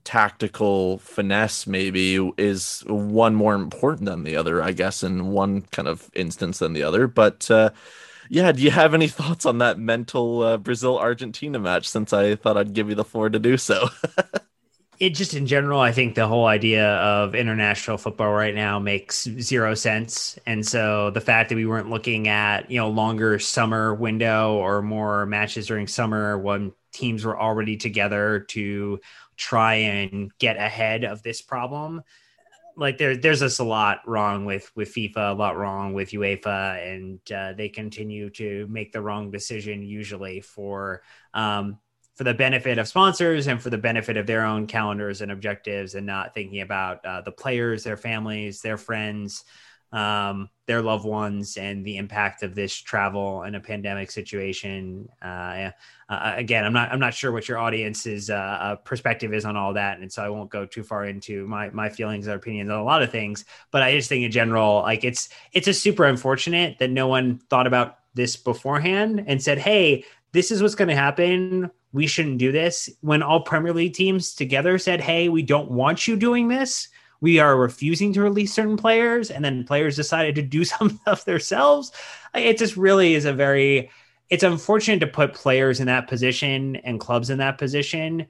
tactical 0.06 0.98
finesse 1.00 1.68
maybe 1.68 2.16
is 2.38 2.84
one 2.88 3.36
more 3.36 3.54
important 3.54 4.06
than 4.06 4.24
the 4.24 4.36
other 4.36 4.64
i 4.64 4.72
guess 4.72 5.04
in 5.04 5.28
one 5.28 5.62
kind 5.62 5.88
of 5.88 6.10
instance 6.16 6.60
than 6.60 6.74
the 6.74 6.84
other. 6.84 7.08
But 7.08 7.52
uh, 7.52 7.72
yeah 8.30 8.52
do 8.52 8.62
you 8.62 8.72
have 8.72 8.94
any 8.94 9.08
thoughts 9.08 9.46
on 9.46 9.58
that 9.58 9.78
mental 9.78 10.42
uh, 10.42 10.58
brazil 10.58 10.98
argentina 10.98 11.60
match 11.60 11.88
since 11.90 12.14
i 12.14 12.36
thought 12.36 12.58
i'd 12.58 12.74
give 12.74 12.90
you 12.90 12.96
the 12.96 13.04
floor 13.04 13.30
to 13.30 13.40
do 13.40 13.58
so 13.58 13.90
it 15.00 15.10
just 15.16 15.34
in 15.34 15.46
general 15.46 15.80
i 15.80 15.92
think 15.92 16.16
the 16.16 16.28
whole 16.28 16.46
idea 16.46 16.96
of 16.96 17.36
international 17.36 17.98
football 17.98 18.32
right 18.32 18.56
now 18.56 18.80
makes 18.80 19.24
zero 19.40 19.74
sense 19.74 20.40
and 20.46 20.66
so 20.66 21.10
the 21.12 21.22
fact 21.22 21.50
that 21.50 21.56
we 21.56 21.66
weren't 21.66 21.90
looking 21.90 22.28
at 22.28 22.70
you 22.72 22.78
know 22.78 22.90
longer 22.90 23.40
summer 23.40 23.94
window 23.94 24.54
or 24.54 24.82
more 24.82 25.26
matches 25.26 25.68
during 25.68 25.88
summer 25.88 26.38
when 26.38 26.72
teams 26.92 27.26
were 27.26 27.40
already 27.40 27.78
together 27.78 28.46
to 28.50 29.00
try 29.38 29.76
and 29.76 30.32
get 30.38 30.58
ahead 30.58 31.04
of 31.04 31.24
this 31.24 31.42
problem. 31.42 32.04
Like 32.80 32.98
there, 32.98 33.18
there's 33.18 33.42
just 33.42 33.60
a 33.60 33.64
lot 33.64 34.00
wrong 34.08 34.46
with 34.46 34.72
with 34.76 34.94
FIFA, 34.94 35.32
a 35.32 35.34
lot 35.34 35.58
wrong 35.58 35.94
with 35.94 36.12
UEFA, 36.12 36.94
and 36.94 37.20
uh, 37.32 37.54
they 37.54 37.70
continue 37.70 38.30
to 38.32 38.68
make 38.70 38.92
the 38.92 39.02
wrong 39.02 39.32
decision 39.32 39.84
usually 39.84 40.42
for 40.42 41.02
um, 41.34 41.78
for 42.16 42.24
the 42.24 42.34
benefit 42.34 42.78
of 42.78 42.88
sponsors 42.88 43.48
and 43.48 43.62
for 43.62 43.70
the 43.70 43.78
benefit 43.78 44.18
of 44.18 44.28
their 44.28 44.44
own 44.46 44.68
calendars 44.68 45.22
and 45.22 45.32
objectives, 45.32 45.96
and 45.96 46.06
not 46.06 46.34
thinking 46.34 46.62
about 46.62 47.06
uh, 47.06 47.22
the 47.22 47.32
players, 47.32 47.84
their 47.84 47.98
families, 47.98 48.62
their 48.62 48.78
friends, 48.78 49.44
um, 49.92 50.50
their 50.68 50.82
loved 50.82 51.06
ones 51.06 51.58
and 51.58 51.84
the 51.84 51.98
impact 51.98 52.44
of 52.44 52.54
this 52.54 52.76
travel 52.76 53.44
in 53.44 53.56
a 53.56 53.60
pandemic 53.60 54.12
situation. 54.12 55.10
Uh, 55.22 55.72
uh, 56.10 56.34
again, 56.36 56.64
I'm 56.64 56.74
not 56.74 56.92
I'm 56.92 57.00
not 57.00 57.14
sure 57.14 57.32
what 57.32 57.48
your 57.48 57.58
audience's 57.58 58.30
uh, 58.30 58.34
uh, 58.34 58.76
perspective 58.76 59.34
is 59.34 59.46
on 59.46 59.58
all 59.58 59.74
that, 59.74 60.00
and 60.00 60.12
so 60.12 60.24
I 60.24 60.30
won't 60.30 60.52
go 60.52 60.66
too 60.66 60.84
far 60.84 61.06
into 61.06 61.48
my 61.48 61.70
my 61.72 61.90
feelings 61.90 62.28
or 62.28 62.34
opinions 62.36 62.70
on 62.70 62.80
a 62.80 62.84
lot 62.84 63.02
of 63.02 63.12
things. 63.12 63.46
But 63.72 63.82
I 63.82 63.94
just 63.94 64.10
think 64.10 64.24
in 64.24 64.32
general, 64.32 64.82
like 64.82 65.04
it's 65.04 65.30
it's 65.54 65.68
a 65.68 65.74
super 65.74 66.06
unfortunate 66.06 66.78
that 66.80 66.92
no 66.92 67.08
one 67.08 67.40
thought 67.50 67.68
about 67.68 67.98
this 68.14 68.36
beforehand 68.36 69.24
and 69.26 69.42
said, 69.42 69.58
"Hey, 69.58 70.04
this 70.34 70.52
is 70.52 70.62
what's 70.62 70.76
going 70.76 70.90
to 70.90 70.96
happen." 70.96 71.72
We 71.92 72.06
shouldn't 72.06 72.38
do 72.38 72.52
this. 72.52 72.88
When 73.02 73.24
all 73.24 73.42
Premier 73.42 73.74
League 73.74 73.94
teams 73.94 74.36
together 74.36 74.78
said, 74.78 75.02
"Hey, 75.02 75.30
we 75.30 75.42
don't 75.42 75.72
want 75.72 76.08
you 76.08 76.16
doing 76.16 76.48
this," 76.48 76.90
we 77.22 77.40
are 77.40 77.58
refusing 77.58 78.14
to 78.14 78.22
release 78.22 78.54
certain 78.54 78.78
players 78.78 79.30
and 79.32 79.44
then 79.44 79.64
players 79.64 79.96
decided 79.96 80.36
to 80.36 80.42
do 80.42 80.64
some 80.66 80.90
stuff 81.02 81.26
themselves. 81.26 81.92
It 82.34 82.58
just 82.58 82.78
really 82.78 83.16
is 83.16 83.26
a 83.26 83.34
very 83.34 83.90
it's 84.30 84.44
unfortunate 84.44 85.00
to 85.00 85.08
put 85.08 85.34
players 85.34 85.80
in 85.80 85.88
that 85.88 86.08
position 86.08 86.76
and 86.78 87.00
clubs 87.00 87.32
in 87.32 87.40
that 87.40 87.58
position 87.58 88.28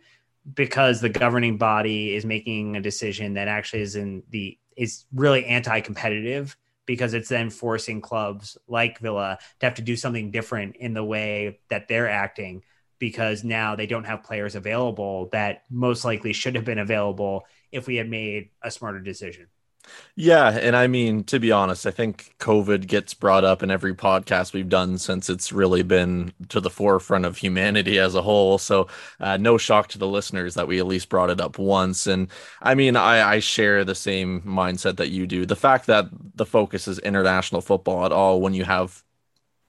because 0.54 1.02
the 1.02 1.10
governing 1.10 1.58
body 1.58 2.16
is 2.16 2.26
making 2.26 2.78
a 2.78 2.82
decision 2.82 3.34
that 3.34 3.48
actually 3.48 3.82
is 3.82 3.96
in 3.96 4.24
the 4.30 4.58
is 4.78 5.06
really 5.14 5.46
anti-competitive 5.46 6.56
because 6.86 7.14
it's 7.14 7.30
then 7.30 7.50
forcing 7.50 8.02
clubs 8.02 8.58
like 8.68 8.98
Villa 9.00 9.38
to 9.60 9.66
have 9.66 9.76
to 9.76 9.82
do 9.82 9.98
something 9.98 10.32
different 10.32 10.78
in 10.78 10.94
the 10.94 11.04
way 11.04 11.60
that 11.70 11.88
they're 11.90 12.10
acting 12.10 12.64
because 12.98 13.44
now 13.44 13.76
they 13.76 13.86
don't 13.86 14.06
have 14.06 14.24
players 14.24 14.56
available 14.56 15.30
that 15.32 15.64
most 15.70 16.06
likely 16.06 16.34
should 16.34 16.56
have 16.56 16.66
been 16.66 16.80
available 16.80 17.46
if 17.72 17.88
we 17.88 17.96
had 17.96 18.10
made 18.10 18.50
a 18.62 18.72
smarter 18.72 19.00
decision. 19.00 19.48
Yeah, 20.16 20.50
and 20.50 20.76
I 20.76 20.88
mean 20.88 21.24
to 21.26 21.40
be 21.40 21.52
honest, 21.52 21.86
I 21.86 21.92
think 21.92 22.36
COVID 22.40 22.88
gets 22.88 23.14
brought 23.14 23.44
up 23.44 23.64
in 23.64 23.72
every 23.72 23.94
podcast 23.94 24.54
we've 24.54 24.70
done 24.70 24.98
since 24.98 25.30
it's 25.30 25.52
really 25.52 25.84
been 25.84 26.34
to 26.50 26.60
the 26.60 26.70
forefront 26.70 27.26
of 27.26 27.38
humanity 27.38 27.98
as 27.98 28.16
a 28.16 28.22
whole. 28.22 28.58
So, 28.58 28.88
uh, 29.20 29.38
no 29.38 29.58
shock 29.58 29.88
to 29.90 29.98
the 29.98 30.08
listeners 30.08 30.56
that 30.56 30.68
we 30.68 30.80
at 30.80 30.88
least 30.88 31.10
brought 31.10 31.30
it 31.30 31.42
up 31.42 31.58
once. 31.58 32.08
And 32.08 32.28
I 32.62 32.76
mean, 32.76 32.96
I, 32.96 33.36
I 33.36 33.40
share 33.40 33.84
the 33.86 33.96
same 33.96 34.42
mindset 34.42 34.98
that 34.98 35.10
you 35.10 35.26
do. 35.26 35.46
The 35.46 35.56
fact 35.56 35.88
that 35.88 36.08
the 36.36 36.46
focus 36.46 36.88
is 36.88 37.00
international 37.00 37.62
football 37.62 38.06
at 38.06 38.12
all 38.12 38.42
when 38.42 38.54
you 38.54 38.66
have 38.66 39.04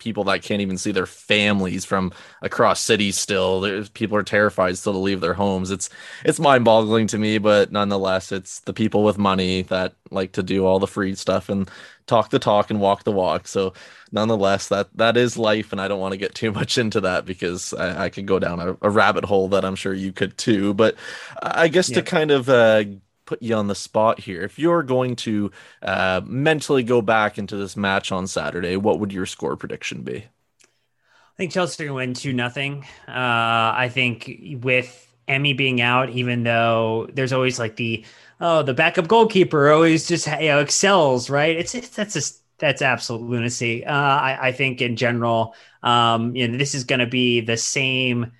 people 0.00 0.24
that 0.24 0.42
can't 0.42 0.60
even 0.60 0.76
see 0.76 0.90
their 0.90 1.06
families 1.06 1.84
from 1.84 2.12
across 2.42 2.80
cities 2.80 3.16
still. 3.16 3.60
There's, 3.60 3.88
people 3.88 4.16
are 4.16 4.22
terrified 4.24 4.76
still 4.76 4.94
to 4.94 4.98
leave 4.98 5.20
their 5.20 5.34
homes. 5.34 5.70
It's 5.70 5.88
it's 6.24 6.40
mind-boggling 6.40 7.06
to 7.08 7.18
me 7.18 7.38
but 7.38 7.70
nonetheless 7.70 8.32
it's 8.32 8.60
the 8.60 8.72
people 8.72 9.04
with 9.04 9.18
money 9.18 9.62
that 9.62 9.94
like 10.10 10.32
to 10.32 10.42
do 10.42 10.66
all 10.66 10.78
the 10.78 10.86
free 10.88 11.14
stuff 11.14 11.48
and 11.48 11.70
talk 12.06 12.30
the 12.30 12.38
talk 12.40 12.70
and 12.70 12.80
walk 12.80 13.04
the 13.04 13.12
walk. 13.12 13.46
So 13.46 13.72
nonetheless 14.12 14.68
that 14.68 14.88
that 14.96 15.16
is 15.16 15.38
life 15.38 15.70
and 15.70 15.80
i 15.80 15.86
don't 15.86 16.00
want 16.00 16.12
to 16.12 16.18
get 16.18 16.34
too 16.34 16.50
much 16.60 16.78
into 16.78 17.00
that 17.00 17.24
because 17.24 17.72
i, 17.74 18.06
I 18.06 18.08
could 18.08 18.26
go 18.26 18.40
down 18.40 18.58
a, 18.58 18.76
a, 18.82 18.90
rabbit 18.90 19.24
hole 19.24 19.48
that 19.50 19.64
i'm 19.64 19.76
sure 19.76 19.94
you 19.94 20.12
could 20.12 20.36
too. 20.36 20.74
But 20.74 20.96
i 21.42 21.68
guess 21.68 21.88
yeah. 21.88 21.96
to 21.96 22.02
kind 22.02 22.30
of 22.30 22.48
uh, 22.48 22.84
put 23.30 23.40
you 23.40 23.54
on 23.54 23.68
the 23.68 23.76
spot 23.76 24.18
here. 24.18 24.42
If 24.42 24.58
you're 24.58 24.82
going 24.82 25.14
to 25.16 25.52
uh, 25.82 26.20
mentally 26.24 26.82
go 26.82 27.00
back 27.00 27.38
into 27.38 27.56
this 27.56 27.76
match 27.76 28.10
on 28.10 28.26
Saturday, 28.26 28.76
what 28.76 28.98
would 28.98 29.12
your 29.12 29.24
score 29.24 29.56
prediction 29.56 30.02
be? 30.02 30.16
I 30.16 31.36
think 31.36 31.52
Chelsea 31.52 31.84
are 31.84 31.86
going 31.86 31.94
to 31.94 32.06
win 32.08 32.14
two 32.14 32.32
nothing. 32.32 32.84
Uh, 33.06 33.70
I 33.76 33.88
think 33.88 34.58
with 34.62 35.14
Emi 35.28 35.56
being 35.56 35.80
out, 35.80 36.10
even 36.10 36.42
though 36.42 37.08
there's 37.12 37.32
always 37.32 37.60
like 37.60 37.76
the 37.76 38.04
oh 38.40 38.64
the 38.64 38.74
backup 38.74 39.06
goalkeeper 39.06 39.70
always 39.70 40.08
just 40.08 40.26
you 40.26 40.48
know 40.48 40.58
excels, 40.58 41.30
right? 41.30 41.56
It's, 41.56 41.76
it's 41.76 41.90
that's 41.90 42.14
just 42.14 42.42
that's 42.58 42.82
absolute 42.82 43.22
lunacy. 43.22 43.86
Uh, 43.86 43.94
I, 43.94 44.48
I, 44.48 44.52
think 44.52 44.82
in 44.82 44.96
general, 44.96 45.54
um, 45.84 46.34
you 46.34 46.46
know, 46.46 46.58
this 46.58 46.74
is 46.74 46.82
going 46.84 46.98
to 46.98 47.06
be 47.06 47.40
the 47.40 47.56
same 47.56 48.32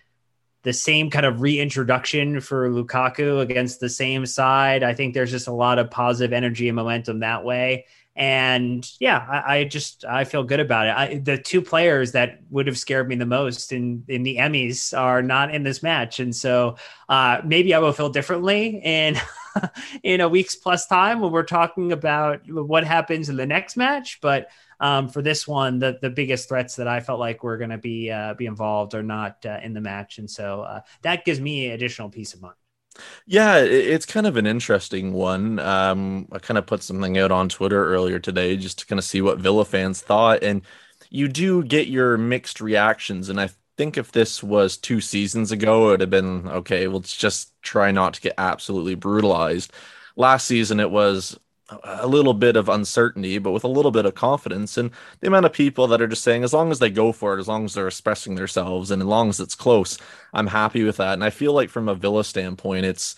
the 0.63 0.73
same 0.73 1.11
kind 1.11 1.25
of 1.25 1.41
reintroduction 1.41 2.41
for 2.41 2.69
Lukaku 2.69 3.41
against 3.41 3.81
the 3.81 3.89
same 3.89 4.27
side. 4.27 4.83
I 4.83 4.95
think 4.95 5.15
there's 5.15 5.31
just 5.31 5.49
a 5.49 5.53
lot 5.53 5.79
of 5.79 5.91
positive 5.91 6.33
energy 6.33 6.69
and 6.69 6.77
momentum 6.77 7.21
that 7.21 7.45
way. 7.45 7.87
And 8.17 8.87
yeah, 8.99 9.25
I, 9.29 9.59
I 9.59 9.65
just 9.65 10.05
I 10.05 10.25
feel 10.25 10.45
good 10.45 10.61
about 10.61 10.87
it. 10.87 10.95
I, 10.97 11.19
the 11.19 11.39
two 11.39 11.63
players 11.63 12.13
that 12.13 12.41
would 12.51 12.67
have 12.67 12.77
scared 12.77 13.09
me 13.09 13.15
the 13.15 13.25
most 13.25 13.73
in 13.73 14.05
in 14.09 14.25
the 14.25 14.37
Emmys 14.37 14.97
are 14.99 15.23
not 15.23 15.55
in 15.55 15.63
this 15.63 15.83
match, 15.83 16.21
and 16.21 16.35
so 16.35 16.77
uh, 17.09 17.41
maybe 17.45 17.73
I 17.73 17.79
will 17.79 17.93
feel 17.93 18.11
differently 18.11 18.81
in 18.85 19.17
in 20.03 20.21
a 20.21 20.29
week's 20.29 20.57
plus 20.57 20.87
time 20.87 21.21
when 21.21 21.33
we're 21.33 21.45
talking 21.45 21.93
about 21.93 22.43
what 22.51 22.85
happens 22.85 23.29
in 23.29 23.37
the 23.37 23.47
next 23.47 23.77
match. 23.77 24.19
But 24.21 24.51
um, 24.81 25.09
for 25.09 25.23
this 25.23 25.47
one, 25.47 25.79
the 25.79 25.99
the 26.01 26.11
biggest 26.11 26.49
threats 26.49 26.77
that 26.77 26.89
I 26.89 27.01
felt 27.01 27.21
like 27.21 27.45
were 27.45 27.59
going 27.59 27.71
to 27.71 27.79
be 27.79 28.11
uh, 28.11 28.35
be 28.35 28.47
involved 28.47 28.95
are 28.95 29.03
not 29.03 29.45
uh, 29.45 29.59
in 29.63 29.75
the 29.75 29.81
match, 29.81 30.19
and 30.19 30.31
so 30.31 30.63
uh, 30.63 30.81
that 31.03 31.25
gives 31.25 31.41
me 31.41 31.69
additional 31.71 32.09
peace 32.11 32.35
of 32.35 32.43
mind. 32.43 32.57
Yeah, 33.27 33.59
it's 33.59 34.07
kind 34.07 34.27
of 34.27 34.37
an 34.37 34.47
interesting 34.47 35.13
one. 35.13 35.59
Um, 35.59 36.29
I 36.33 36.39
kind 36.39 36.59
of 36.59 36.67
put 36.67 36.83
something 36.83 37.19
out 37.19 37.31
on 37.31 37.49
Twitter 37.49 37.85
earlier 37.87 38.19
today 38.19 38.57
just 38.57 38.81
to 38.81 38.87
kind 38.87 38.99
of 38.99 39.05
see 39.05 39.23
what 39.23 39.39
Villa 39.39 39.65
fans 39.65 40.01
thought, 40.01 40.43
and 40.43 40.63
you 41.11 41.29
do 41.29 41.63
get 41.63 41.89
your 41.89 42.19
mixed 42.19 42.61
reactions. 42.61 43.29
And 43.29 43.41
I 43.41 43.51
think 43.77 43.97
if 43.97 44.13
this 44.13 44.43
was 44.43 44.77
two 44.77 45.01
seasons 45.01 45.53
ago, 45.53 45.89
it 45.89 45.91
would 45.93 46.01
have 46.01 46.11
been 46.11 46.49
okay. 46.49 46.87
Let's 46.89 47.17
just 47.17 47.53
try 47.63 47.91
not 47.93 48.15
to 48.15 48.21
get 48.21 48.35
absolutely 48.39 48.95
brutalized. 48.95 49.73
Last 50.17 50.47
season, 50.47 50.81
it 50.81 50.91
was 50.91 51.39
a 51.85 52.07
little 52.07 52.35
bit 52.35 52.57
of 52.57 52.69
uncertainty, 52.69 53.39
but 53.39 53.53
with 53.53 53.65
a 53.65 53.69
little 53.69 53.91
bit 53.91 54.07
of 54.07 54.15
confidence. 54.15 54.77
And 54.77 54.91
the 55.21 55.29
amount 55.29 55.47
of 55.47 55.53
people 55.53 55.87
that 55.89 56.03
are 56.03 56.09
just 56.09 56.25
saying, 56.25 56.45
as 56.45 56.53
long 56.53 56.71
as 56.71 56.79
they 56.79 56.91
go 56.91 57.13
for 57.13 57.37
it, 57.37 57.41
as 57.41 57.49
long 57.49 57.65
as 57.65 57.75
they're 57.75 57.89
expressing 57.89 58.35
themselves, 58.35 58.91
and 58.91 59.03
as 59.03 59.07
long 59.07 59.29
as 59.29 59.41
it's 59.41 59.55
close, 59.55 59.99
I'm 60.33 60.49
happy 60.49 60.83
with 60.83 60.97
that. 60.99 61.15
And 61.15 61.25
I 61.25 61.31
feel 61.31 61.53
like 61.53 61.71
from 61.71 61.89
a 61.89 61.95
Villa 61.95 62.25
standpoint, 62.25 62.87
it's 62.87 63.17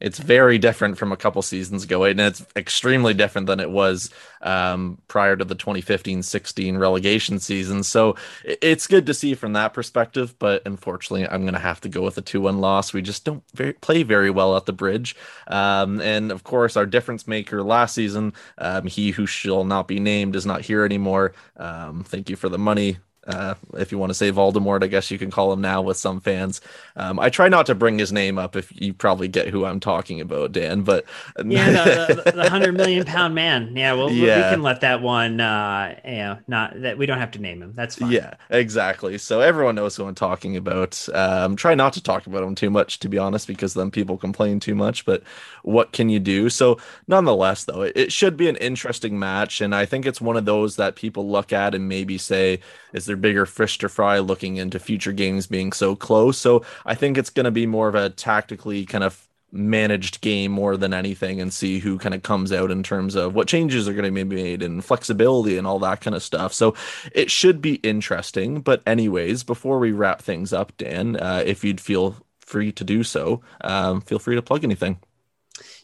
it's 0.00 0.18
very 0.18 0.58
different 0.58 0.96
from 0.96 1.12
a 1.12 1.16
couple 1.16 1.42
seasons 1.42 1.84
ago, 1.84 2.04
and 2.04 2.20
it's 2.20 2.44
extremely 2.56 3.14
different 3.14 3.46
than 3.46 3.60
it 3.60 3.70
was 3.70 4.10
um, 4.42 4.98
prior 5.08 5.36
to 5.36 5.44
the 5.44 5.56
2015-16 5.56 6.78
relegation 6.78 7.38
season. 7.38 7.82
So 7.82 8.16
it's 8.44 8.86
good 8.86 9.06
to 9.06 9.14
see 9.14 9.34
from 9.34 9.54
that 9.54 9.74
perspective. 9.74 10.38
But 10.38 10.62
unfortunately, 10.66 11.26
I'm 11.28 11.42
going 11.42 11.54
to 11.54 11.60
have 11.60 11.80
to 11.82 11.88
go 11.88 12.02
with 12.02 12.18
a 12.18 12.22
2-1 12.22 12.60
loss. 12.60 12.92
We 12.92 13.02
just 13.02 13.24
don't 13.24 13.42
very, 13.54 13.72
play 13.72 14.02
very 14.02 14.30
well 14.30 14.56
at 14.56 14.66
the 14.66 14.72
bridge, 14.72 15.16
um, 15.48 16.00
and 16.00 16.30
of 16.30 16.44
course, 16.44 16.76
our 16.76 16.86
difference 16.86 17.26
maker 17.26 17.62
last 17.62 17.94
season, 17.94 18.32
um, 18.58 18.86
he 18.86 19.10
who 19.10 19.26
shall 19.26 19.64
not 19.64 19.88
be 19.88 19.98
named, 19.98 20.36
is 20.36 20.46
not 20.46 20.60
here 20.60 20.84
anymore. 20.84 21.32
Um, 21.56 22.04
thank 22.04 22.30
you 22.30 22.36
for 22.36 22.48
the 22.48 22.58
money 22.58 22.98
Uh, 23.28 23.54
if 23.74 23.92
you 23.92 23.98
want 23.98 24.08
to 24.10 24.14
say 24.14 24.32
Voldemort, 24.32 24.82
I 24.82 24.86
guess 24.86 25.10
you 25.10 25.18
can 25.18 25.30
call 25.30 25.52
him 25.52 25.60
now 25.60 25.82
with 25.82 25.98
some 25.98 26.18
fans. 26.20 26.62
Um, 26.96 27.20
I 27.20 27.28
try 27.28 27.48
not 27.48 27.66
to 27.66 27.74
bring 27.74 27.98
his 27.98 28.10
name 28.10 28.38
up 28.38 28.56
if 28.56 28.72
you 28.80 28.94
probably 28.94 29.28
get 29.28 29.48
who 29.48 29.66
I'm 29.66 29.80
talking 29.80 30.20
about, 30.20 30.52
Dan. 30.52 30.80
But 30.80 31.04
yeah, 31.44 31.70
the, 31.70 32.22
the, 32.24 32.32
the 32.32 32.50
hundred 32.50 32.74
million 32.74 33.04
pound 33.04 33.34
man. 33.34 33.76
Yeah, 33.76 33.92
well, 33.92 34.10
yeah. 34.10 34.48
we 34.48 34.54
can 34.54 34.62
let 34.62 34.80
that 34.80 35.02
one. 35.02 35.40
Uh, 35.40 35.94
you 36.04 36.16
know, 36.16 36.38
not 36.48 36.80
that 36.80 36.96
we 36.96 37.04
don't 37.04 37.18
have 37.18 37.30
to 37.32 37.38
name 37.38 37.62
him. 37.62 37.74
That's 37.74 37.96
fine. 37.96 38.10
Yeah, 38.10 38.34
exactly. 38.48 39.18
So 39.18 39.40
everyone 39.40 39.74
knows 39.74 39.94
who 39.94 40.06
I'm 40.06 40.14
talking 40.14 40.56
about. 40.56 41.06
Um, 41.12 41.54
try 41.54 41.74
not 41.74 41.92
to 41.94 42.02
talk 42.02 42.26
about 42.26 42.42
him 42.42 42.54
too 42.54 42.70
much, 42.70 42.98
to 43.00 43.08
be 43.10 43.18
honest, 43.18 43.46
because 43.46 43.74
then 43.74 43.90
people 43.90 44.16
complain 44.16 44.58
too 44.58 44.74
much. 44.74 45.04
But 45.04 45.22
what 45.64 45.92
can 45.92 46.08
you 46.08 46.18
do? 46.18 46.48
So 46.48 46.78
nonetheless, 47.06 47.64
though, 47.64 47.82
it, 47.82 47.92
it 47.94 48.12
should 48.12 48.38
be 48.38 48.48
an 48.48 48.56
interesting 48.56 49.18
match, 49.18 49.60
and 49.60 49.74
I 49.74 49.84
think 49.84 50.06
it's 50.06 50.20
one 50.20 50.38
of 50.38 50.46
those 50.46 50.76
that 50.76 50.96
people 50.96 51.28
look 51.28 51.52
at 51.52 51.74
and 51.74 51.88
maybe 51.88 52.16
say, 52.16 52.60
"Is 52.94 53.04
there 53.04 53.17
bigger 53.18 53.46
fish 53.46 53.78
to 53.78 53.88
fry?" 53.88 54.18
Looking 54.18 54.56
into 54.56 54.78
future 54.78 55.12
games 55.12 55.46
being 55.46 55.72
so 55.72 55.96
close. 55.96 56.38
So 56.38 56.64
I 56.86 56.94
think 56.94 57.18
it's 57.18 57.30
going 57.30 57.44
to 57.44 57.50
be 57.50 57.66
more 57.66 57.88
of 57.88 57.94
a 57.94 58.10
tactically 58.10 58.84
kind 58.86 59.04
of 59.04 59.28
managed 59.50 60.20
game 60.20 60.52
more 60.52 60.76
than 60.76 60.92
anything 60.92 61.40
and 61.40 61.52
see 61.52 61.78
who 61.78 61.98
kind 61.98 62.14
of 62.14 62.22
comes 62.22 62.52
out 62.52 62.70
in 62.70 62.82
terms 62.82 63.14
of 63.14 63.34
what 63.34 63.48
changes 63.48 63.88
are 63.88 63.94
going 63.94 64.04
to 64.04 64.24
be 64.24 64.24
made 64.24 64.62
and 64.62 64.84
flexibility 64.84 65.56
and 65.56 65.66
all 65.66 65.78
that 65.78 66.02
kind 66.02 66.14
of 66.14 66.22
stuff. 66.22 66.52
So 66.52 66.74
it 67.14 67.30
should 67.30 67.62
be 67.62 67.76
interesting. 67.76 68.60
But, 68.60 68.82
anyways, 68.86 69.44
before 69.44 69.78
we 69.78 69.92
wrap 69.92 70.20
things 70.20 70.52
up, 70.52 70.76
Dan, 70.76 71.16
uh, 71.16 71.42
if 71.46 71.64
you'd 71.64 71.80
feel 71.80 72.16
free 72.40 72.72
to 72.72 72.84
do 72.84 73.02
so, 73.02 73.40
um, 73.62 74.02
feel 74.02 74.18
free 74.18 74.34
to 74.36 74.42
plug 74.42 74.64
anything. 74.64 74.98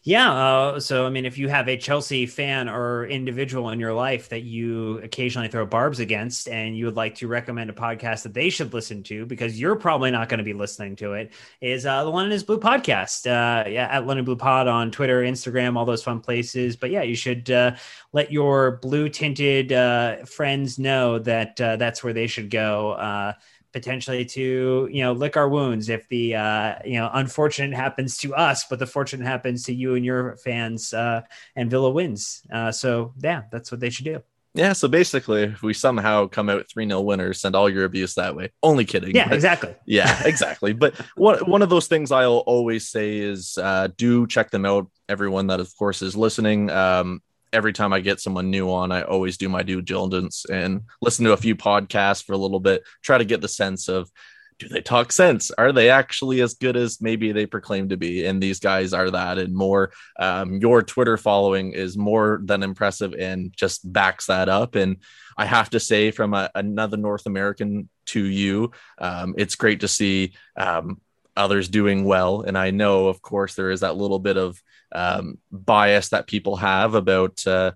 Yeah. 0.07 0.31
Uh, 0.35 0.81
so, 0.81 1.07
I 1.07 1.09
mean, 1.09 1.25
if 1.25 1.39
you 1.39 1.49
have 1.49 1.67
a 1.67 1.79
Chelsea 1.79 2.27
fan 2.27 2.69
or 2.69 3.07
individual 3.07 3.71
in 3.71 3.81
your 3.81 3.95
life 3.95 4.29
that 4.29 4.43
you 4.43 4.99
occasionally 4.99 5.49
throw 5.49 5.65
barbs 5.65 5.99
against 5.99 6.47
and 6.47 6.77
you 6.77 6.85
would 6.85 6.95
like 6.95 7.15
to 7.17 7.27
recommend 7.27 7.71
a 7.71 7.73
podcast 7.73 8.25
that 8.25 8.35
they 8.35 8.51
should 8.51 8.75
listen 8.75 9.03
to 9.05 9.25
because 9.25 9.59
you're 9.59 9.77
probably 9.77 10.11
not 10.11 10.29
going 10.29 10.39
to 10.39 10.45
be 10.45 10.53
listening 10.53 10.95
to 10.97 11.15
it, 11.15 11.33
is 11.63 11.87
uh, 11.87 12.05
the 12.05 12.11
London 12.11 12.33
is 12.33 12.43
Blue 12.45 12.61
podcast. 12.61 13.27
Uh, 13.27 13.67
yeah, 13.67 13.89
at 13.91 14.07
London 14.07 14.27
Blue 14.27 14.37
Pod 14.37 14.69
on 14.69 14.91
Twitter, 14.91 15.23
Instagram, 15.23 15.75
all 15.75 15.87
those 15.87 16.03
fun 16.03 16.21
places. 16.21 16.77
But 16.77 16.91
yeah, 16.91 17.03
you 17.03 17.17
should 17.17 17.51
uh, 17.51 17.77
let 18.13 18.31
your 18.31 18.73
blue 18.83 19.09
tinted 19.09 19.73
uh, 19.73 20.27
friends 20.27 20.79
know 20.79 21.19
that 21.21 21.59
uh, 21.59 21.77
that's 21.77 22.05
where 22.05 22.13
they 22.13 22.27
should 22.27 22.51
go 22.51 23.33
potentially 23.75 24.25
to 24.25 24.89
you 24.91 25.03
know 25.03 25.13
lick 25.13 25.37
our 25.37 25.49
wounds 25.49 25.89
if 25.91 26.09
the 26.09 26.37
uh, 26.37 26.77
you 26.85 26.95
know 26.95 27.11
unfortunate 27.13 27.77
happens 27.77 28.17
to 28.19 28.35
us, 28.35 28.65
but 28.71 28.79
the 28.79 28.87
fortunate 28.87 29.27
happens 29.27 29.65
to 29.65 29.75
you 29.75 29.97
and 29.97 30.05
your 30.05 30.37
fans, 30.37 30.95
uh, 30.95 31.21
and 31.57 31.71
Villa 31.71 31.91
wins. 31.91 32.43
Uh, 32.51 32.73
so 32.73 33.13
yeah, 33.21 33.43
that's 33.51 33.71
what 33.71 33.81
they 33.81 33.91
should 33.91 34.07
do. 34.07 34.23
Yeah, 34.57 34.73
so 34.73 34.87
basically, 34.87 35.43
if 35.43 35.65
we 35.65 35.75
somehow 35.75 36.29
come 36.29 36.49
out 36.49 36.69
3 36.73 36.87
0 36.87 37.01
winners, 37.01 37.41
send 37.41 37.57
all 37.57 37.69
your 37.69 37.85
abuse 37.85 38.15
that 38.15 38.37
way. 38.37 38.53
Only 38.63 38.85
kidding. 38.85 39.15
Yeah, 39.15 39.35
exactly. 39.35 39.75
Yeah, 39.87 40.23
exactly. 40.25 40.73
but 40.73 40.95
one, 41.17 41.39
one 41.51 41.63
of 41.63 41.69
those 41.71 41.89
things 41.89 42.13
I'll 42.13 42.45
always 42.47 42.89
say 42.89 43.19
is 43.19 43.59
uh, 43.59 43.89
do 43.97 44.29
check 44.29 44.53
them 44.53 44.65
out. 44.65 44.89
Everyone 45.09 45.49
that, 45.49 45.59
of 45.59 45.77
course, 45.77 46.03
is 46.03 46.17
listening. 46.17 46.71
Um, 46.71 47.21
every 47.55 47.73
time 47.73 47.93
I 47.93 48.01
get 48.01 48.21
someone 48.21 48.51
new 48.51 48.71
on, 48.71 48.93
I 48.93 49.03
always 49.03 49.39
do 49.39 49.49
my 49.49 49.63
due 49.63 49.81
diligence 49.81 50.45
and 50.45 50.83
listen 51.01 51.25
to 51.25 51.33
a 51.33 51.39
few 51.39 51.55
podcasts 51.55 52.25
for 52.25 52.33
a 52.33 52.39
little 52.39 52.61
bit, 52.61 52.83
try 53.03 53.17
to 53.17 53.25
get 53.25 53.41
the 53.41 53.49
sense 53.49 53.89
of 53.89 54.11
do 54.59 54.69
they 54.69 54.81
talk 54.81 55.11
sense? 55.11 55.51
Are 55.51 55.73
they 55.73 55.91
actually 55.91 56.41
as 56.41 56.55
good 56.55 56.77
as 56.77 57.01
maybe 57.01 57.33
they 57.33 57.47
proclaim 57.47 57.89
to 57.89 57.97
be? 57.97 58.25
And 58.27 58.43
these 58.43 58.61
guys 58.61 58.93
are 58.93 59.11
that 59.11 59.39
and 59.39 59.55
more. 59.55 59.93
Um, 60.19 60.59
your 60.59 60.83
Twitter 60.83 61.17
following 61.17 61.73
is 61.73 61.97
more 61.97 62.41
than 62.45 62.63
impressive 62.63 63.15
and 63.15 63.53
just 63.57 63.91
backs 63.93 64.27
that 64.27 64.49
up. 64.49 64.75
And 64.77 64.99
I 65.37 65.47
have 65.47 65.71
to 65.71 65.81
say, 65.81 66.13
from 66.13 66.35
a, 66.35 66.51
another 66.55 66.97
North 66.97 67.27
American 67.27 67.89
to 68.07 68.25
you, 68.25 68.71
um, 68.99 69.35
it's 69.37 69.57
great 69.57 69.81
to 69.81 69.89
see 69.89 70.35
um, 70.57 71.01
others 71.37 71.69
doing 71.69 72.05
well. 72.05 72.43
And 72.43 72.57
I 72.57 72.71
know, 72.71 73.09
of 73.09 73.21
course, 73.21 73.55
there 73.55 73.71
is 73.71 73.81
that 73.81 73.97
little 73.97 74.21
bit 74.21 74.37
of 74.37 74.63
um, 74.95 75.39
bias 75.51 76.11
that 76.11 76.27
people 76.27 76.57
have 76.57 76.95
about 76.95 77.47
uh, 77.47 77.73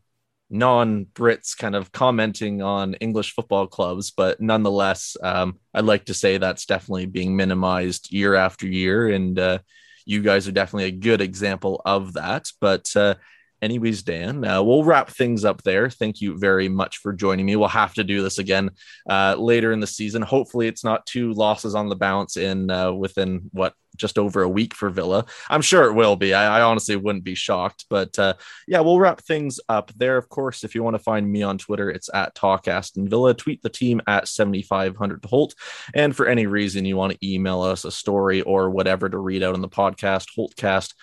non 0.50 1.06
Brits 1.06 1.56
kind 1.56 1.74
of 1.74 1.92
commenting 1.92 2.62
on 2.62 2.94
English 2.94 3.34
football 3.34 3.66
clubs. 3.66 4.10
But 4.10 4.40
nonetheless, 4.40 5.16
um, 5.22 5.58
I'd 5.74 5.84
like 5.84 6.06
to 6.06 6.14
say 6.14 6.38
that's 6.38 6.66
definitely 6.66 7.06
being 7.06 7.36
minimized 7.36 8.12
year 8.12 8.34
after 8.34 8.66
year. 8.66 9.08
And 9.08 9.38
uh, 9.38 9.58
you 10.06 10.22
guys 10.22 10.48
are 10.48 10.52
definitely 10.52 10.88
a 10.88 10.92
good 10.92 11.20
example 11.20 11.82
of 11.84 12.14
that. 12.14 12.50
But 12.60 12.94
uh, 12.96 13.16
anyways, 13.62 14.02
Dan, 14.02 14.44
uh, 14.44 14.62
we'll 14.62 14.84
wrap 14.84 15.10
things 15.10 15.44
up 15.44 15.62
there. 15.62 15.90
Thank 15.90 16.20
you 16.20 16.38
very 16.38 16.68
much 16.68 16.98
for 16.98 17.12
joining 17.12 17.46
me. 17.46 17.56
We'll 17.56 17.68
have 17.68 17.94
to 17.94 18.04
do 18.04 18.22
this 18.22 18.38
again 18.38 18.70
uh, 19.08 19.36
later 19.38 19.72
in 19.72 19.80
the 19.80 19.86
season. 19.86 20.22
Hopefully, 20.22 20.68
it's 20.68 20.84
not 20.84 21.06
two 21.06 21.32
losses 21.32 21.74
on 21.74 21.88
the 21.88 21.96
bounce 21.96 22.36
in 22.36 22.70
uh, 22.70 22.92
within 22.92 23.50
what 23.52 23.74
just 23.98 24.18
over 24.18 24.42
a 24.42 24.48
week 24.48 24.74
for 24.74 24.88
Villa. 24.88 25.26
I'm 25.50 25.60
sure 25.60 25.84
it 25.84 25.94
will 25.94 26.16
be. 26.16 26.32
I, 26.32 26.58
I 26.58 26.62
honestly 26.62 26.96
wouldn't 26.96 27.24
be 27.24 27.34
shocked. 27.34 27.84
But 27.90 28.18
uh, 28.18 28.34
yeah, 28.66 28.80
we'll 28.80 29.00
wrap 29.00 29.20
things 29.20 29.60
up 29.68 29.92
there. 29.96 30.16
Of 30.16 30.28
course, 30.28 30.64
if 30.64 30.74
you 30.74 30.82
want 30.82 30.94
to 30.94 31.02
find 31.02 31.30
me 31.30 31.42
on 31.42 31.58
Twitter, 31.58 31.90
it's 31.90 32.08
at 32.14 32.34
Talk 32.34 32.68
Aston 32.68 33.08
Villa. 33.08 33.34
Tweet 33.34 33.60
the 33.62 33.68
team 33.68 34.00
at 34.06 34.28
7500 34.28 35.22
Holte. 35.22 35.54
And 35.94 36.16
for 36.16 36.26
any 36.26 36.46
reason 36.46 36.84
you 36.84 36.96
want 36.96 37.12
to 37.12 37.28
email 37.28 37.60
us 37.60 37.84
a 37.84 37.90
story 37.90 38.40
or 38.42 38.70
whatever 38.70 39.08
to 39.08 39.18
read 39.18 39.42
out 39.42 39.54
on 39.54 39.60
the 39.60 39.68
podcast, 39.68 40.28
Holtcast 40.38 40.94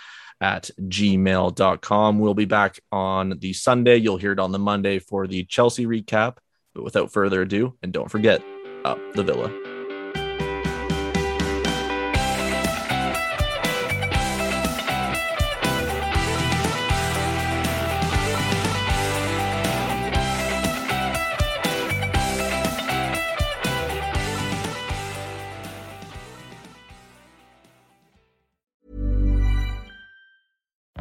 at 0.42 0.70
gmail.com. 0.80 2.20
We'll 2.20 2.34
be 2.34 2.46
back 2.46 2.80
on 2.92 3.38
the 3.40 3.54
Sunday. 3.54 3.98
You'll 3.98 4.18
hear 4.18 4.32
it 4.32 4.40
on 4.40 4.52
the 4.52 4.60
Monday 4.60 5.00
for 5.00 5.28
the 5.28 5.46
Chelsea 5.46 5.86
recap. 5.86 6.38
But 6.74 6.84
without 6.84 7.14
further 7.14 7.42
ado, 7.42 7.78
and 7.82 7.94
don't 7.94 8.12
forget, 8.12 8.44
up 8.84 9.00
the 9.14 9.24
Villa. 9.24 9.65